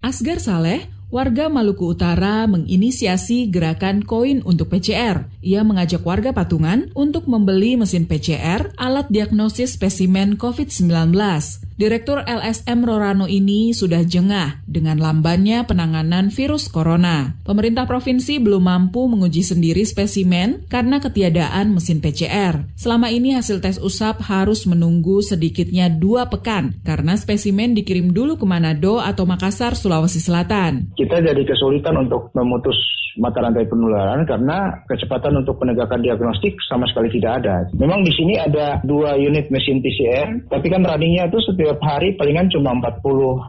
Asgar 0.00 0.40
Saleh, 0.40 0.88
warga 1.10 1.50
Maluku 1.50 1.92
Utara 1.94 2.46
menginisiasi 2.46 3.50
gerakan 3.50 4.06
koin 4.06 4.42
untuk 4.46 4.70
PCR. 4.70 5.26
Ia 5.42 5.66
mengajak 5.66 6.06
warga 6.06 6.30
patungan 6.30 6.94
untuk 6.94 7.26
membeli 7.26 7.74
mesin 7.74 8.06
PCR, 8.06 8.70
alat 8.78 9.10
diagnosis 9.10 9.74
spesimen 9.74 10.38
COVID-19. 10.38 11.65
Direktur 11.76 12.24
LSM 12.24 12.88
Rorano 12.88 13.28
ini 13.28 13.76
sudah 13.76 14.00
jengah 14.00 14.64
dengan 14.64 14.96
lambannya 14.96 15.68
penanganan 15.68 16.32
virus 16.32 16.72
corona. 16.72 17.36
Pemerintah 17.44 17.84
provinsi 17.84 18.40
belum 18.40 18.64
mampu 18.64 19.04
menguji 19.04 19.44
sendiri 19.44 19.84
spesimen 19.84 20.64
karena 20.72 21.04
ketiadaan 21.04 21.76
mesin 21.76 22.00
PCR. 22.00 22.64
Selama 22.80 23.12
ini 23.12 23.36
hasil 23.36 23.60
tes 23.60 23.76
usap 23.76 24.24
harus 24.24 24.64
menunggu 24.64 25.20
sedikitnya 25.20 25.92
dua 25.92 26.32
pekan 26.32 26.80
karena 26.80 27.12
spesimen 27.20 27.76
dikirim 27.76 28.08
dulu 28.08 28.40
ke 28.40 28.48
Manado 28.48 28.96
atau 28.96 29.28
Makassar, 29.28 29.76
Sulawesi 29.76 30.24
Selatan. 30.24 30.96
Kita 30.96 31.20
jadi 31.20 31.44
kesulitan 31.44 32.08
untuk 32.08 32.32
memutus 32.32 32.80
mata 33.16 33.40
rantai 33.40 33.64
penularan 33.64 34.28
karena 34.28 34.84
kecepatan 34.86 35.40
untuk 35.40 35.56
penegakan 35.56 36.04
diagnostik 36.04 36.56
sama 36.68 36.84
sekali 36.92 37.08
tidak 37.16 37.44
ada. 37.44 37.56
Memang 37.76 38.04
di 38.04 38.12
sini 38.12 38.36
ada 38.36 38.80
dua 38.84 39.16
unit 39.16 39.48
mesin 39.48 39.80
PCR, 39.80 40.46
tapi 40.52 40.68
kan 40.68 40.84
runningnya 40.84 41.28
itu 41.32 41.40
setiap 41.42 41.65
hari 41.82 42.14
palingan 42.14 42.46
cuma 42.52 42.76
40 42.78 43.02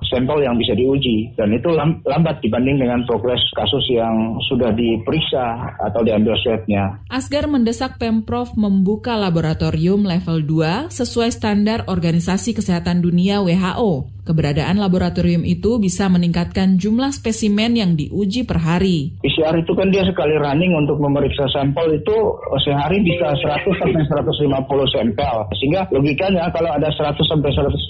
sampel 0.09 0.41
yang 0.41 0.57
bisa 0.57 0.73
diuji. 0.73 1.35
Dan 1.37 1.53
itu 1.53 1.69
lambat 2.05 2.41
dibanding 2.41 2.81
dengan 2.81 3.05
progres 3.05 3.41
kasus 3.53 3.85
yang 3.93 4.37
sudah 4.49 4.73
diperiksa 4.73 5.77
atau 5.77 6.01
diambil 6.01 6.33
swabnya. 6.41 6.97
Asgar 7.13 7.45
mendesak 7.45 8.01
Pemprov 8.01 8.57
membuka 8.57 9.13
laboratorium 9.13 10.05
level 10.07 10.41
2 10.41 10.89
sesuai 10.89 11.29
standar 11.29 11.85
Organisasi 11.85 12.57
Kesehatan 12.57 13.05
Dunia 13.05 13.43
WHO. 13.45 14.17
Keberadaan 14.27 14.75
laboratorium 14.75 15.47
itu 15.47 15.79
bisa 15.79 16.11
meningkatkan 16.11 16.75
jumlah 16.75 17.15
spesimen 17.15 17.79
yang 17.79 17.95
diuji 17.95 18.43
per 18.43 18.59
hari. 18.59 19.15
PCR 19.23 19.55
itu 19.55 19.71
kan 19.71 19.87
dia 19.87 20.03
sekali 20.03 20.35
running 20.35 20.75
untuk 20.75 20.99
memeriksa 20.99 21.47
sampel 21.47 21.95
itu 21.95 22.35
sehari 22.59 22.99
bisa 23.07 23.31
100 23.39 23.63
sampai 23.79 24.03
150 24.03 24.91
sampel. 24.91 25.35
Sehingga 25.55 25.87
logikanya 25.95 26.51
kalau 26.51 26.75
ada 26.75 26.91
100 26.91 27.23
sampai 27.23 27.55
150 27.55 27.87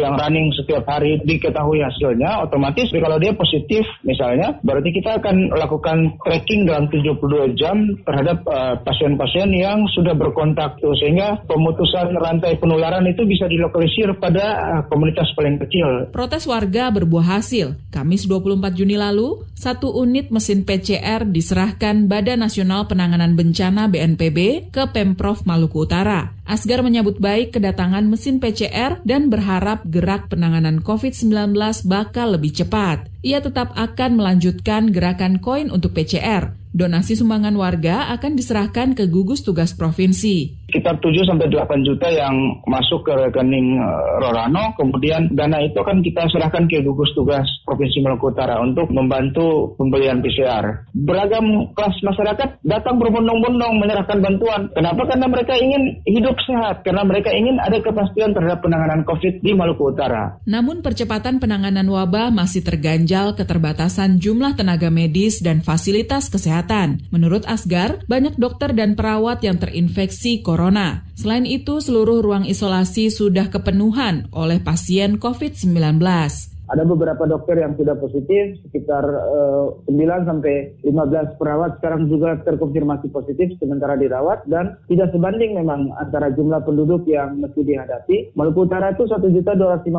yang 0.00 0.18
running 0.18 0.50
setiap 0.56 0.84
hari 0.88 1.22
diketahui 1.22 1.80
hasilnya, 1.80 2.44
otomatis 2.44 2.90
kalau 2.90 3.20
dia 3.20 3.32
positif 3.36 3.84
misalnya, 4.02 4.56
berarti 4.64 4.90
kita 4.90 5.20
akan 5.20 5.52
lakukan 5.54 6.16
tracking 6.24 6.64
dalam 6.64 6.88
72 6.88 7.54
jam 7.60 7.76
terhadap 8.02 8.42
uh, 8.48 8.80
pasien-pasien 8.82 9.48
uh, 9.52 9.60
yang 9.60 9.78
sudah 9.92 10.16
berkontak 10.16 10.80
tuh 10.80 10.96
sehingga 10.98 11.44
pemutusan 11.46 12.16
rantai 12.16 12.56
penularan 12.56 13.04
itu 13.04 13.28
bisa 13.28 13.44
dilokalisir 13.44 14.16
pada 14.18 14.44
uh, 14.58 14.82
komunitas 14.88 15.28
paling 15.36 15.60
kecil. 15.60 16.10
Protes 16.10 16.48
warga 16.48 16.88
berbuah 16.90 17.38
hasil. 17.38 17.76
Kamis 17.92 18.26
24 18.26 18.72
Juni 18.74 18.96
lalu, 18.96 19.44
satu 19.54 19.92
unit 19.94 20.32
mesin 20.32 20.66
PCR 20.66 21.28
diserahkan 21.28 22.08
Badan 22.10 22.42
Nasional 22.42 22.88
Penanganan 22.90 23.38
Bencana 23.38 23.86
BNPB 23.88 24.70
ke 24.74 24.90
Pemprov 24.90 25.46
Maluku 25.46 25.86
Utara. 25.86 26.34
Asgar 26.44 26.84
menyambut 26.84 27.16
baik 27.16 27.56
kedatangan 27.56 28.04
mesin 28.04 28.36
PCR 28.36 29.00
dan 29.08 29.32
berharap 29.32 29.80
gerak 29.88 30.28
penanganan 30.28 30.84
COVID-19 30.84 31.56
bakal 31.88 32.36
lebih 32.36 32.52
cepat. 32.52 33.13
Ia 33.24 33.40
tetap 33.40 33.72
akan 33.72 34.20
melanjutkan 34.20 34.92
gerakan 34.92 35.40
koin 35.40 35.72
untuk 35.72 35.96
PCR. 35.96 36.52
Donasi 36.74 37.14
sumbangan 37.14 37.54
warga 37.54 38.10
akan 38.18 38.34
diserahkan 38.34 38.98
ke 38.98 39.06
gugus 39.06 39.46
tugas 39.46 39.78
provinsi. 39.78 40.66
Sekitar 40.66 40.98
7 40.98 41.22
sampai 41.22 41.46
8 41.46 41.86
juta 41.86 42.10
yang 42.10 42.34
masuk 42.66 43.06
ke 43.06 43.14
rekening 43.14 43.78
uh, 43.78 44.18
Rorano, 44.18 44.74
kemudian 44.74 45.30
dana 45.38 45.62
itu 45.62 45.78
akan 45.78 46.02
kita 46.02 46.26
serahkan 46.34 46.66
ke 46.66 46.82
gugus 46.82 47.14
tugas 47.14 47.46
Provinsi 47.62 48.02
Maluku 48.02 48.34
Utara 48.34 48.58
untuk 48.58 48.90
membantu 48.90 49.78
pembelian 49.78 50.18
PCR. 50.18 50.90
Beragam 50.90 51.70
kelas 51.78 51.94
masyarakat 52.02 52.58
datang 52.66 52.98
berbondong-bondong 52.98 53.78
menyerahkan 53.78 54.18
bantuan. 54.18 54.66
Kenapa? 54.74 55.06
Karena 55.14 55.30
mereka 55.30 55.54
ingin 55.54 56.02
hidup 56.10 56.34
sehat, 56.42 56.82
karena 56.82 57.06
mereka 57.06 57.30
ingin 57.30 57.54
ada 57.62 57.78
kepastian 57.78 58.34
terhadap 58.34 58.66
penanganan 58.66 59.06
COVID 59.06 59.46
di 59.46 59.54
Maluku 59.54 59.94
Utara. 59.94 60.42
Namun 60.42 60.82
percepatan 60.82 61.38
penanganan 61.38 61.86
wabah 61.86 62.34
masih 62.34 62.66
terganjal 62.66 63.13
keterbatasan 63.38 64.18
jumlah 64.18 64.58
tenaga 64.58 64.90
medis 64.90 65.38
dan 65.38 65.62
fasilitas 65.62 66.26
kesehatan. 66.26 67.06
Menurut 67.14 67.46
Asgar, 67.46 68.02
banyak 68.10 68.34
dokter 68.34 68.74
dan 68.74 68.98
perawat 68.98 69.46
yang 69.46 69.62
terinfeksi 69.62 70.42
corona. 70.42 71.06
Selain 71.14 71.46
itu, 71.46 71.78
seluruh 71.78 72.18
ruang 72.26 72.42
isolasi 72.42 73.14
sudah 73.14 73.54
kepenuhan 73.54 74.26
oleh 74.34 74.58
pasien 74.58 75.22
COVID-19. 75.22 76.53
Ada 76.72 76.88
beberapa 76.88 77.28
dokter 77.28 77.60
yang 77.60 77.76
sudah 77.76 77.92
positif, 78.00 78.56
sekitar 78.64 79.04
uh, 79.04 79.76
eh, 79.84 79.92
9 79.92 80.24
sampai 80.24 80.72
15 80.80 81.36
perawat 81.36 81.76
sekarang 81.76 82.08
juga 82.08 82.40
terkonfirmasi 82.40 83.12
positif 83.12 83.52
sementara 83.60 84.00
dirawat 84.00 84.48
dan 84.48 84.80
tidak 84.88 85.12
sebanding 85.12 85.52
memang 85.52 85.92
antara 86.00 86.32
jumlah 86.32 86.64
penduduk 86.64 87.04
yang 87.04 87.36
mesti 87.36 87.60
dihadapi. 87.60 88.32
Maluku 88.32 88.64
Utara 88.64 88.96
itu 88.96 89.04
1.255.000 89.04 89.92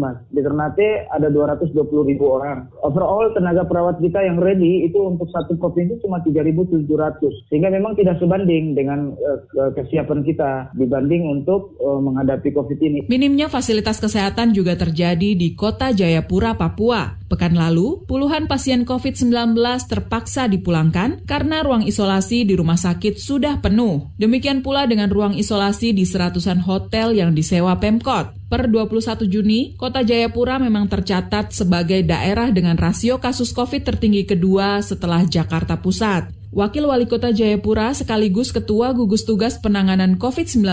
mas, 0.00 0.16
di 0.32 0.40
Ternate 0.40 1.04
ada 1.12 1.28
220.000 1.28 1.76
orang. 2.24 2.72
Overall 2.80 3.36
tenaga 3.36 3.68
perawat 3.68 4.00
kita 4.00 4.24
yang 4.24 4.40
ready 4.40 4.88
itu 4.88 4.96
untuk 5.04 5.28
satu 5.28 5.60
provinsi 5.60 6.00
cuma 6.00 6.24
3.700, 6.24 6.88
sehingga 7.52 7.68
memang 7.68 8.00
tidak 8.00 8.16
sebanding 8.16 8.72
dengan 8.72 9.12
uh, 9.12 9.70
kesiapan 9.76 10.24
kita 10.24 10.72
dibanding 10.72 11.28
untuk 11.28 11.76
uh, 11.84 12.00
menghadapi 12.00 12.48
COVID 12.56 12.78
ini. 12.80 12.98
Minimnya 13.12 13.52
fasilitas 13.52 14.00
kesehatan 14.00 14.56
juga 14.56 14.72
terjadi 14.72 15.36
di 15.36 15.52
kota 15.52 15.92
Jayapura, 15.98 16.54
Papua. 16.54 17.18
Pekan 17.26 17.58
lalu, 17.58 18.06
puluhan 18.06 18.46
pasien 18.46 18.86
COVID-19 18.86 19.58
terpaksa 19.90 20.46
dipulangkan 20.46 21.26
karena 21.26 21.66
ruang 21.66 21.82
isolasi 21.82 22.46
di 22.46 22.54
rumah 22.54 22.78
sakit 22.78 23.18
sudah 23.18 23.58
penuh. 23.58 24.14
Demikian 24.14 24.62
pula 24.62 24.86
dengan 24.86 25.10
ruang 25.10 25.34
isolasi 25.34 25.90
di 25.90 26.06
seratusan 26.06 26.62
hotel 26.62 27.18
yang 27.18 27.34
disewa 27.34 27.74
Pemkot. 27.82 28.38
Per 28.46 28.70
21 28.70 29.28
Juni, 29.28 29.74
kota 29.74 30.06
Jayapura 30.06 30.56
memang 30.62 30.86
tercatat 30.86 31.52
sebagai 31.52 32.00
daerah 32.06 32.48
dengan 32.48 32.78
rasio 32.78 33.18
kasus 33.18 33.50
COVID 33.52 33.82
tertinggi 33.82 34.24
kedua 34.24 34.80
setelah 34.80 35.26
Jakarta 35.26 35.76
Pusat. 35.76 36.38
Wakil 36.48 36.88
Wali 36.88 37.04
Kota 37.04 37.28
Jayapura 37.28 37.92
sekaligus 37.92 38.56
Ketua 38.56 38.96
Gugus 38.96 39.28
Tugas 39.28 39.60
Penanganan 39.60 40.16
COVID-19, 40.16 40.64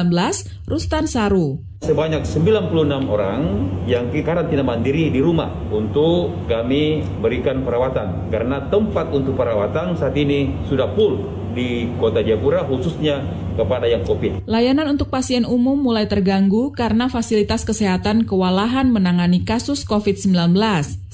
Rustan 0.72 1.04
Saru. 1.12 1.60
Sebanyak 1.86 2.26
96 2.26 3.14
orang 3.14 3.70
yang 3.86 4.10
karantina 4.10 4.66
mandiri 4.66 5.14
di 5.14 5.22
rumah 5.22 5.54
untuk 5.70 6.34
kami 6.50 7.06
berikan 7.22 7.62
perawatan. 7.62 8.34
Karena 8.34 8.58
tempat 8.74 9.14
untuk 9.14 9.38
perawatan 9.38 9.94
saat 9.94 10.18
ini 10.18 10.66
sudah 10.66 10.90
full 10.98 11.22
di 11.54 11.94
Kota 12.02 12.26
Jayapura 12.26 12.66
khususnya 12.66 13.22
kepada 13.56 13.88
yang 13.88 14.04
COVID. 14.04 14.46
Layanan 14.46 14.92
untuk 14.92 15.08
pasien 15.08 15.48
umum 15.48 15.80
mulai 15.80 16.06
terganggu 16.06 16.76
karena 16.76 17.08
fasilitas 17.08 17.64
kesehatan 17.64 18.28
kewalahan 18.28 18.92
menangani 18.92 19.42
kasus 19.48 19.88
COVID-19. 19.88 20.54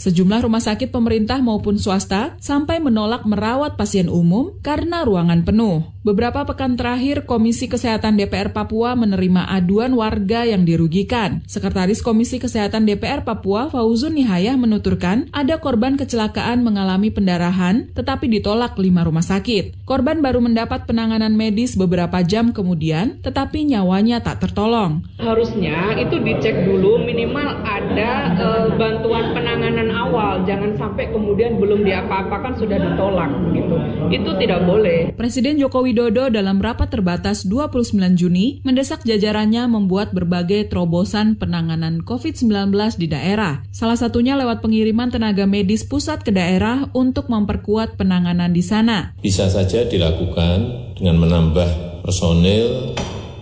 Sejumlah 0.01 0.41
rumah 0.41 0.65
sakit 0.65 0.89
pemerintah 0.89 1.38
maupun 1.45 1.77
swasta 1.77 2.34
sampai 2.41 2.82
menolak 2.82 3.21
merawat 3.30 3.77
pasien 3.77 4.10
umum 4.10 4.58
karena 4.65 5.06
ruangan 5.06 5.45
penuh. 5.45 5.86
Beberapa 6.01 6.41
pekan 6.49 6.73
terakhir, 6.73 7.30
Komisi 7.30 7.69
Kesehatan 7.69 8.17
DPR 8.17 8.49
Papua 8.49 8.97
menerima 8.97 9.45
aduan 9.54 9.93
warga 9.93 10.49
yang 10.49 10.65
dirugikan. 10.65 11.45
Sekretaris 11.45 12.01
Komisi 12.01 12.41
Kesehatan 12.41 12.89
DPR 12.89 13.21
Papua, 13.21 13.69
Fauzun 13.69 14.17
Nihayah, 14.17 14.58
menuturkan 14.58 15.30
ada 15.30 15.62
korban 15.62 16.01
kecelakaan 16.01 16.65
mengalami 16.65 17.13
pendarahan, 17.13 17.93
tetapi 17.93 18.25
ditolak 18.34 18.82
lima 18.82 19.06
rumah 19.06 19.21
sakit. 19.21 19.86
Korban 19.86 20.25
baru 20.25 20.41
mendapat 20.41 20.89
penanganan 20.89 21.38
medis 21.38 21.77
beberapa 21.77 22.25
jam 22.31 22.55
kemudian, 22.55 23.19
tetapi 23.19 23.67
nyawanya 23.67 24.23
tak 24.23 24.41
tertolong. 24.41 25.03
Harusnya 25.19 25.99
itu 25.99 26.15
dicek 26.23 26.63
dulu 26.63 27.03
minimal 27.03 27.61
ada 27.61 28.11
e, 28.39 28.47
bantuan 28.79 29.35
penanganan 29.35 29.91
awal, 29.91 30.47
jangan 30.47 30.79
sampai 30.79 31.11
kemudian 31.11 31.59
belum 31.59 31.83
diapa-apakan 31.83 32.55
sudah 32.55 32.79
ditolak 32.79 33.29
gitu. 33.51 33.75
Itu 34.07 34.31
tidak 34.39 34.63
boleh. 34.63 35.11
Presiden 35.19 35.59
Jokowi 35.59 35.91
Widodo 35.91 36.31
dalam 36.31 36.63
rapat 36.63 36.87
terbatas 36.87 37.43
29 37.43 37.99
Juni 38.15 38.63
mendesak 38.63 39.03
jajarannya 39.03 39.67
membuat 39.67 40.15
berbagai 40.15 40.71
terobosan 40.71 41.35
penanganan 41.35 41.99
COVID-19 42.07 42.71
di 42.95 43.11
daerah. 43.11 43.59
Salah 43.75 43.99
satunya 43.99 44.39
lewat 44.39 44.63
pengiriman 44.63 45.11
tenaga 45.11 45.43
medis 45.43 45.83
pusat 45.83 46.23
ke 46.23 46.31
daerah 46.31 46.87
untuk 46.95 47.27
memperkuat 47.27 47.99
penanganan 47.99 48.55
di 48.55 48.63
sana. 48.63 49.11
Bisa 49.19 49.51
saja 49.51 49.83
dilakukan 49.83 50.95
dengan 50.95 51.19
menambah 51.19 51.90
personil 52.01 52.97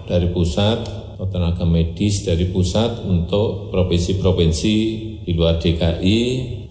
dari 0.05 0.29
pusat 0.31 0.99
atau 1.19 1.27
tenaga 1.27 1.67
medis 1.67 2.23
dari 2.23 2.47
pusat 2.47 3.03
untuk 3.03 3.75
provinsi-provinsi 3.75 4.75
di 5.27 5.31
luar 5.35 5.59
DKI 5.59 6.19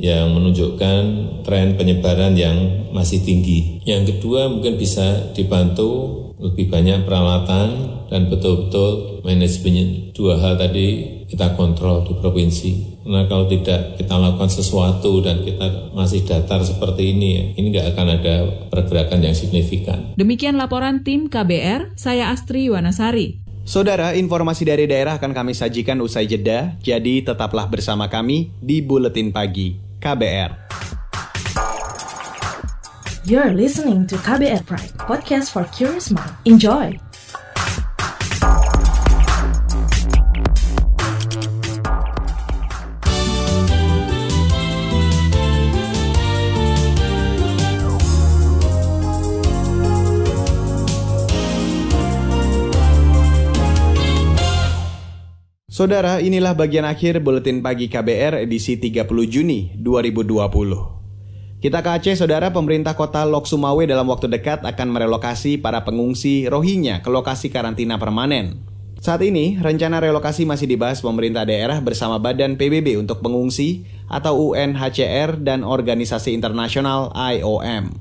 yang 0.00 0.32
menunjukkan 0.32 1.02
tren 1.44 1.76
penyebaran 1.76 2.32
yang 2.32 2.88
masih 2.94 3.20
tinggi. 3.20 3.84
Yang 3.84 4.16
kedua 4.16 4.48
mungkin 4.48 4.80
bisa 4.80 5.34
dibantu 5.36 6.32
lebih 6.38 6.70
banyak 6.70 7.02
peralatan 7.02 7.97
dan 8.08 8.32
betul-betul 8.32 9.20
manajemen 9.24 10.10
dua 10.16 10.40
hal 10.40 10.56
tadi 10.56 11.18
kita 11.28 11.54
kontrol 11.54 12.08
di 12.08 12.16
provinsi. 12.16 13.00
Karena 13.04 13.24
kalau 13.24 13.48
tidak 13.48 13.96
kita 13.96 14.14
lakukan 14.16 14.52
sesuatu 14.52 15.24
dan 15.24 15.40
kita 15.40 15.92
masih 15.96 16.24
datar 16.28 16.60
seperti 16.60 17.16
ini, 17.16 17.56
ini 17.56 17.72
nggak 17.72 17.96
akan 17.96 18.06
ada 18.20 18.34
pergerakan 18.68 19.24
yang 19.24 19.36
signifikan. 19.36 20.12
Demikian 20.20 20.60
laporan 20.60 21.04
tim 21.04 21.28
KBR, 21.28 21.96
saya 21.96 22.32
Astri 22.32 22.68
Wanasari. 22.68 23.40
Saudara, 23.68 24.16
informasi 24.16 24.64
dari 24.64 24.88
daerah 24.88 25.20
akan 25.20 25.36
kami 25.36 25.52
sajikan 25.52 26.00
usai 26.00 26.24
jeda, 26.24 26.76
jadi 26.80 27.20
tetaplah 27.20 27.68
bersama 27.68 28.08
kami 28.08 28.48
di 28.64 28.80
Buletin 28.80 29.28
Pagi 29.28 29.76
KBR. 30.00 30.68
You're 33.28 33.52
listening 33.52 34.08
to 34.08 34.16
KBR 34.16 34.64
Pride, 34.64 34.96
podcast 34.96 35.52
for 35.52 35.68
curious 35.68 36.08
mind. 36.08 36.32
Enjoy! 36.48 37.07
Saudara, 55.78 56.18
inilah 56.18 56.58
bagian 56.58 56.82
akhir 56.82 57.22
Buletin 57.22 57.62
Pagi 57.62 57.86
KBR 57.86 58.42
edisi 58.42 58.82
30 58.82 59.06
Juni 59.30 59.78
2020. 59.78 61.62
Kita 61.62 61.86
ke 61.86 61.90
Aceh, 61.94 62.18
saudara 62.18 62.50
pemerintah 62.50 62.98
kota 62.98 63.22
Lok 63.22 63.46
Sumawe 63.46 63.86
dalam 63.86 64.10
waktu 64.10 64.26
dekat 64.26 64.66
akan 64.66 64.88
merelokasi 64.90 65.54
para 65.62 65.86
pengungsi 65.86 66.50
Rohingya 66.50 66.98
ke 66.98 67.06
lokasi 67.06 67.54
karantina 67.54 67.94
permanen. 67.94 68.58
Saat 68.98 69.22
ini, 69.22 69.54
rencana 69.62 70.02
relokasi 70.02 70.42
masih 70.50 70.66
dibahas 70.66 70.98
pemerintah 70.98 71.46
daerah 71.46 71.78
bersama 71.78 72.18
Badan 72.18 72.58
PBB 72.58 72.98
untuk 72.98 73.22
pengungsi 73.22 73.86
atau 74.10 74.50
UNHCR 74.50 75.38
dan 75.46 75.62
organisasi 75.62 76.34
internasional 76.34 77.14
IOM. 77.14 77.94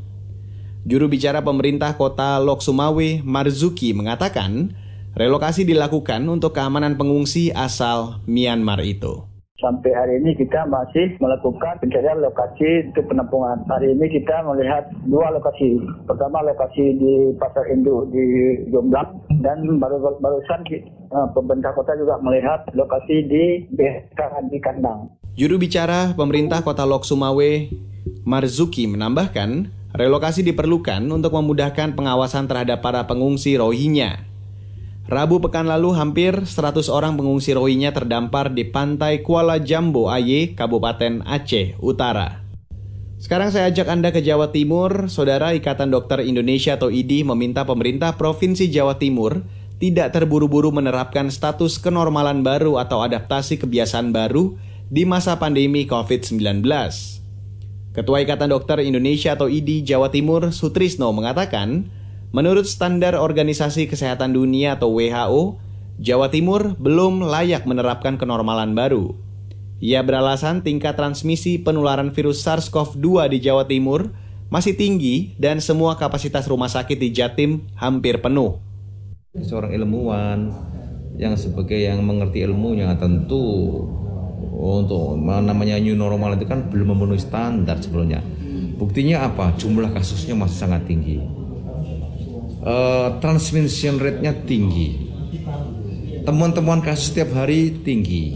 Juru 0.82 1.06
bicara 1.14 1.46
pemerintah 1.46 1.94
kota 1.94 2.42
Lok 2.42 2.66
Sumawe, 2.66 3.22
Marzuki, 3.22 3.94
mengatakan 3.94 4.74
relokasi 5.18 5.66
dilakukan 5.66 6.22
untuk 6.30 6.54
keamanan 6.54 6.94
pengungsi 6.94 7.50
asal 7.50 8.22
Myanmar 8.30 8.86
itu. 8.86 9.26
Sampai 9.58 9.90
hari 9.90 10.22
ini 10.22 10.38
kita 10.38 10.70
masih 10.70 11.18
melakukan 11.18 11.82
pencarian 11.82 12.22
lokasi 12.22 12.94
untuk 12.94 13.10
penampungan. 13.10 13.58
Hari 13.66 13.90
ini 13.98 14.06
kita 14.14 14.46
melihat 14.46 14.86
dua 15.10 15.34
lokasi. 15.34 15.82
Pertama 16.06 16.46
lokasi 16.46 16.94
di 16.94 17.34
Pasar 17.42 17.66
Induk 17.74 18.14
di 18.14 18.22
Jomblang 18.70 19.18
dan 19.42 19.66
baru 19.82 19.98
barusan 20.22 20.62
uh, 21.10 21.34
pemerintah 21.34 21.74
kota 21.74 21.98
juga 21.98 22.22
melihat 22.22 22.70
lokasi 22.78 23.26
di 23.26 23.66
BK 23.74 24.22
di 24.54 24.62
Kandang. 24.62 25.10
Juru 25.34 25.58
bicara 25.58 26.14
pemerintah 26.14 26.62
kota 26.62 26.86
Lok 26.86 27.02
Sumawe, 27.02 27.66
Marzuki 28.30 28.86
menambahkan, 28.86 29.74
relokasi 29.98 30.46
diperlukan 30.46 31.02
untuk 31.10 31.34
memudahkan 31.34 31.98
pengawasan 31.98 32.46
terhadap 32.46 32.86
para 32.86 33.10
pengungsi 33.10 33.58
Rohingya 33.58 34.27
Rabu 35.08 35.40
pekan 35.40 35.72
lalu 35.72 35.96
hampir 35.96 36.36
100 36.44 36.92
orang 36.92 37.16
pengungsi 37.16 37.56
Rohingya 37.56 37.96
terdampar 37.96 38.52
di 38.52 38.68
pantai 38.68 39.24
Kuala 39.24 39.56
Jambo 39.56 40.12
Aye, 40.12 40.52
Kabupaten 40.52 41.24
Aceh 41.24 41.80
Utara. 41.80 42.44
Sekarang 43.16 43.48
saya 43.48 43.72
ajak 43.72 43.88
Anda 43.88 44.12
ke 44.12 44.20
Jawa 44.20 44.52
Timur. 44.52 45.08
Saudara 45.08 45.56
Ikatan 45.56 45.96
Dokter 45.96 46.28
Indonesia 46.28 46.76
atau 46.76 46.92
IDI 46.92 47.24
meminta 47.24 47.64
pemerintah 47.64 48.20
Provinsi 48.20 48.68
Jawa 48.68 49.00
Timur 49.00 49.48
tidak 49.80 50.12
terburu-buru 50.12 50.76
menerapkan 50.76 51.32
status 51.32 51.80
kenormalan 51.80 52.44
baru 52.44 52.76
atau 52.76 53.00
adaptasi 53.00 53.64
kebiasaan 53.64 54.12
baru 54.12 54.60
di 54.92 55.08
masa 55.08 55.40
pandemi 55.40 55.88
COVID-19. 55.88 56.68
Ketua 57.96 58.28
Ikatan 58.28 58.52
Dokter 58.52 58.84
Indonesia 58.84 59.40
atau 59.40 59.48
IDI 59.48 59.88
Jawa 59.88 60.12
Timur, 60.12 60.52
Sutrisno, 60.52 61.16
mengatakan, 61.16 61.96
Menurut 62.36 62.68
standar 62.68 63.16
Organisasi 63.16 63.88
Kesehatan 63.88 64.36
Dunia 64.36 64.76
atau 64.76 64.92
WHO, 64.92 65.64
Jawa 66.04 66.28
Timur 66.28 66.76
belum 66.76 67.24
layak 67.24 67.64
menerapkan 67.64 68.20
kenormalan 68.20 68.76
baru. 68.76 69.16
Ia 69.80 70.04
beralasan 70.04 70.60
tingkat 70.60 71.00
transmisi 71.00 71.56
penularan 71.56 72.12
virus 72.12 72.44
SARS-CoV-2 72.44 73.32
di 73.32 73.38
Jawa 73.48 73.64
Timur 73.64 74.12
masih 74.52 74.76
tinggi 74.76 75.40
dan 75.40 75.64
semua 75.64 75.96
kapasitas 75.96 76.52
rumah 76.52 76.68
sakit 76.68 77.00
di 77.00 77.16
Jatim 77.16 77.64
hampir 77.80 78.20
penuh. 78.20 78.60
Seorang 79.40 79.72
ilmuwan 79.72 80.52
yang 81.16 81.40
sebagai 81.40 81.80
yang 81.80 82.04
mengerti 82.04 82.44
ilmunya 82.44 82.92
tentu 83.00 83.88
untuk 84.52 85.16
namanya 85.24 85.80
new 85.80 85.96
normal 85.96 86.36
itu 86.36 86.44
kan 86.44 86.68
belum 86.68 86.92
memenuhi 86.92 87.24
standar 87.24 87.80
sebelumnya. 87.80 88.20
Buktinya 88.76 89.32
apa? 89.32 89.56
Jumlah 89.56 89.96
kasusnya 89.96 90.36
masih 90.36 90.58
sangat 90.68 90.84
tinggi 90.86 91.47
uh, 92.68 93.08
transmission 93.24 93.96
rate-nya 93.98 94.36
tinggi. 94.44 95.08
Temuan-temuan 96.28 96.84
kasus 96.84 97.16
setiap 97.16 97.32
hari 97.40 97.72
tinggi. 97.88 98.36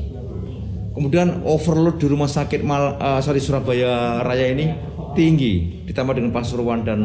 Kemudian 0.95 1.43
overload 1.43 1.99
di 1.99 2.07
rumah 2.07 2.31
sakit 2.31 2.63
Mal, 2.63 2.95
uh, 2.99 3.19
sorry 3.19 3.43
Surabaya 3.43 4.23
Raya 4.23 4.51
ini 4.51 4.71
tinggi, 5.11 5.83
ditambah 5.87 6.15
dengan 6.15 6.31
Pasuruan 6.31 6.87
dan 6.87 7.01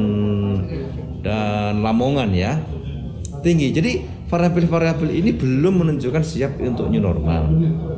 dan 1.23 1.83
Lamongan 1.83 2.31
ya 2.31 2.59
tinggi. 3.43 3.75
Jadi 3.75 4.03
variabel-variabel 4.27 5.11
ini 5.11 5.31
belum 5.35 5.87
menunjukkan 5.87 6.23
siap 6.23 6.59
untuk 6.63 6.91
new 6.91 7.03
normal. 7.03 7.51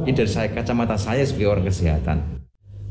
Ini 0.05 0.13
dari 0.13 0.29
saya 0.29 0.49
kacamata 0.53 0.97
saya 0.97 1.25
sebagai 1.25 1.57
orang 1.57 1.65
kesehatan. 1.69 2.38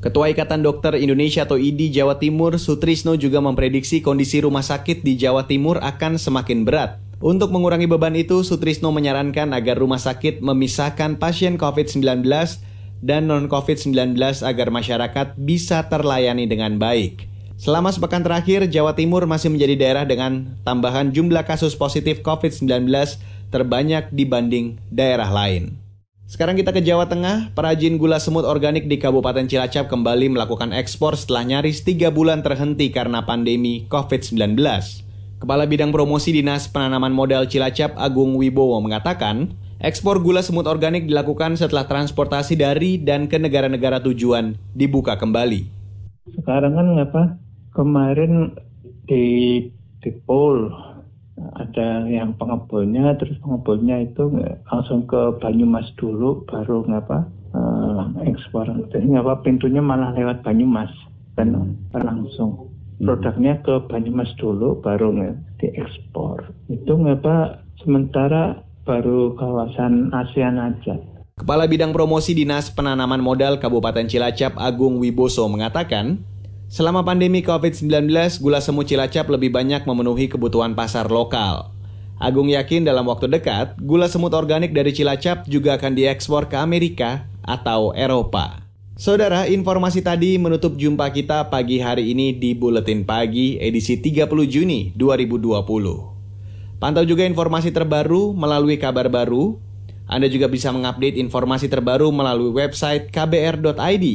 Ketua 0.08 0.32
Ikatan 0.32 0.64
Dokter 0.64 0.96
Indonesia 0.96 1.44
atau 1.44 1.60
IDI 1.60 1.92
Jawa 1.92 2.16
Timur, 2.16 2.56
Sutrisno 2.56 3.20
juga 3.20 3.44
memprediksi 3.44 4.00
kondisi 4.00 4.40
rumah 4.40 4.64
sakit 4.64 5.04
di 5.04 5.20
Jawa 5.20 5.52
Timur 5.52 5.84
akan 5.84 6.16
semakin 6.16 6.64
berat. 6.64 7.04
Untuk 7.20 7.52
mengurangi 7.52 7.92
beban 7.92 8.16
itu, 8.16 8.40
Sutrisno 8.40 8.96
menyarankan 8.96 9.52
agar 9.52 9.76
rumah 9.76 10.00
sakit 10.00 10.40
memisahkan 10.40 11.20
pasien 11.20 11.60
COVID-19 11.60 12.24
dan 13.04 13.28
non-COVID-19 13.28 14.16
agar 14.48 14.68
masyarakat 14.72 15.36
bisa 15.36 15.84
terlayani 15.92 16.48
dengan 16.48 16.80
baik. 16.80 17.28
Selama 17.60 17.92
sepekan 17.92 18.24
terakhir, 18.24 18.64
Jawa 18.72 18.96
Timur 18.96 19.28
masih 19.28 19.52
menjadi 19.52 19.76
daerah 19.76 20.06
dengan 20.08 20.56
tambahan 20.64 21.12
jumlah 21.12 21.44
kasus 21.44 21.76
positif 21.76 22.24
COVID-19 22.24 22.88
terbanyak 23.52 24.08
dibanding 24.16 24.80
daerah 24.88 25.28
lain. 25.28 25.76
Sekarang 26.28 26.60
kita 26.60 26.76
ke 26.76 26.84
Jawa 26.84 27.08
Tengah, 27.08 27.56
perajin 27.56 27.96
gula 27.96 28.20
semut 28.20 28.44
organik 28.44 28.84
di 28.92 29.00
Kabupaten 29.00 29.48
Cilacap 29.48 29.88
kembali 29.88 30.36
melakukan 30.36 30.76
ekspor 30.76 31.16
setelah 31.16 31.48
nyaris 31.48 31.88
3 31.88 32.12
bulan 32.12 32.44
terhenti 32.44 32.92
karena 32.92 33.24
pandemi 33.24 33.88
COVID-19. 33.88 34.60
Kepala 35.40 35.64
Bidang 35.64 35.96
Promosi 35.96 36.36
Dinas 36.36 36.68
Penanaman 36.68 37.16
Modal 37.16 37.48
Cilacap 37.48 37.96
Agung 37.96 38.36
Wibowo 38.36 38.76
mengatakan, 38.84 39.56
ekspor 39.80 40.20
gula 40.20 40.44
semut 40.44 40.68
organik 40.68 41.08
dilakukan 41.08 41.56
setelah 41.56 41.88
transportasi 41.88 42.60
dari 42.60 43.00
dan 43.00 43.32
ke 43.32 43.40
negara-negara 43.40 44.04
tujuan 44.04 44.60
dibuka 44.76 45.16
kembali. 45.16 45.64
Sekarang 46.44 46.76
kan 46.76 46.88
apa? 47.08 47.24
Kemarin 47.72 48.52
di 49.08 49.24
di 50.04 50.12
Pol 50.28 50.76
ada 51.58 52.10
yang 52.10 52.34
pengebulnya 52.36 53.14
terus 53.22 53.38
pengebulnya 53.42 54.10
itu 54.10 54.30
langsung 54.70 55.06
ke 55.06 55.38
Banyumas 55.38 55.86
dulu 55.98 56.44
baru 56.50 56.86
ngapa 56.90 57.30
uh, 57.54 58.10
ekspor. 58.26 58.66
Jadi 58.90 59.14
ngapa 59.14 59.46
pintunya 59.46 59.82
malah 59.82 60.14
lewat 60.18 60.42
Banyumas 60.42 60.90
dan 61.38 61.54
hmm. 61.54 61.94
langsung. 61.94 62.74
Hmm. 62.98 63.14
produknya 63.14 63.62
ke 63.62 63.86
Banyumas 63.86 64.34
dulu 64.42 64.82
baru 64.82 65.14
diekspor. 65.62 66.50
Itu 66.66 66.98
ngapa 66.98 67.62
sementara 67.86 68.66
baru 68.90 69.38
kawasan 69.38 70.10
ASEAN 70.10 70.58
aja. 70.58 70.98
Kepala 71.38 71.70
Bidang 71.70 71.94
Promosi 71.94 72.34
Dinas 72.34 72.74
Penanaman 72.74 73.22
Modal 73.22 73.62
Kabupaten 73.62 74.10
Cilacap 74.10 74.58
Agung 74.58 74.98
Wiboso 74.98 75.46
mengatakan, 75.46 76.26
Selama 76.68 77.00
pandemi 77.00 77.40
COVID-19, 77.40 78.12
gula 78.44 78.60
semut 78.60 78.84
Cilacap 78.84 79.32
lebih 79.32 79.56
banyak 79.56 79.88
memenuhi 79.88 80.28
kebutuhan 80.28 80.76
pasar 80.76 81.08
lokal. 81.08 81.72
Agung 82.20 82.52
yakin 82.52 82.84
dalam 82.84 83.08
waktu 83.08 83.32
dekat, 83.32 83.80
gula 83.80 84.12
semut 84.12 84.36
organik 84.36 84.76
dari 84.76 84.92
Cilacap 84.92 85.48
juga 85.48 85.80
akan 85.80 85.96
diekspor 85.96 86.52
ke 86.52 86.60
Amerika 86.60 87.24
atau 87.40 87.96
Eropa. 87.96 88.68
Saudara, 89.00 89.48
informasi 89.48 90.04
tadi 90.04 90.36
menutup 90.36 90.76
jumpa 90.76 91.08
kita 91.16 91.48
pagi 91.48 91.80
hari 91.80 92.12
ini 92.12 92.36
di 92.36 92.52
Buletin 92.52 93.08
Pagi 93.08 93.56
edisi 93.64 94.04
30 94.04 94.28
Juni 94.52 94.92
2020. 94.92 96.84
Pantau 96.84 97.08
juga 97.08 97.24
informasi 97.24 97.72
terbaru 97.72 98.36
melalui 98.36 98.76
kabar 98.76 99.08
baru, 99.08 99.56
Anda 100.04 100.28
juga 100.28 100.52
bisa 100.52 100.76
mengupdate 100.76 101.16
informasi 101.16 101.72
terbaru 101.72 102.12
melalui 102.12 102.52
website 102.52 103.08
kbr.id, 103.08 104.06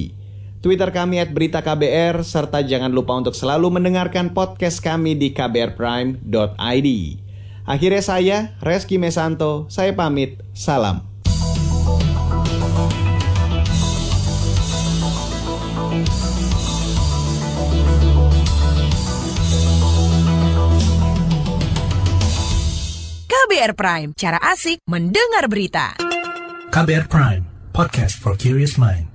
Twitter 0.63 0.95
kami 0.95 1.19
at 1.19 1.35
berita 1.35 1.59
KBR, 1.59 2.23
serta 2.23 2.63
jangan 2.63 2.95
lupa 2.95 3.19
untuk 3.19 3.35
selalu 3.35 3.83
mendengarkan 3.83 4.31
podcast 4.31 4.79
kami 4.79 5.19
di 5.19 5.35
kbrprime.id. 5.35 6.89
Akhirnya 7.67 8.03
saya, 8.03 8.39
Reski 8.63 8.95
Mesanto, 8.95 9.67
saya 9.67 9.91
pamit, 9.91 10.39
salam. 10.55 11.03
KBR 23.27 23.75
Prime, 23.75 24.11
cara 24.15 24.39
asik 24.39 24.79
mendengar 24.87 25.51
berita. 25.51 25.99
KBR 26.71 27.11
Prime, 27.11 27.43
podcast 27.75 28.15
for 28.15 28.39
curious 28.39 28.79
mind. 28.79 29.12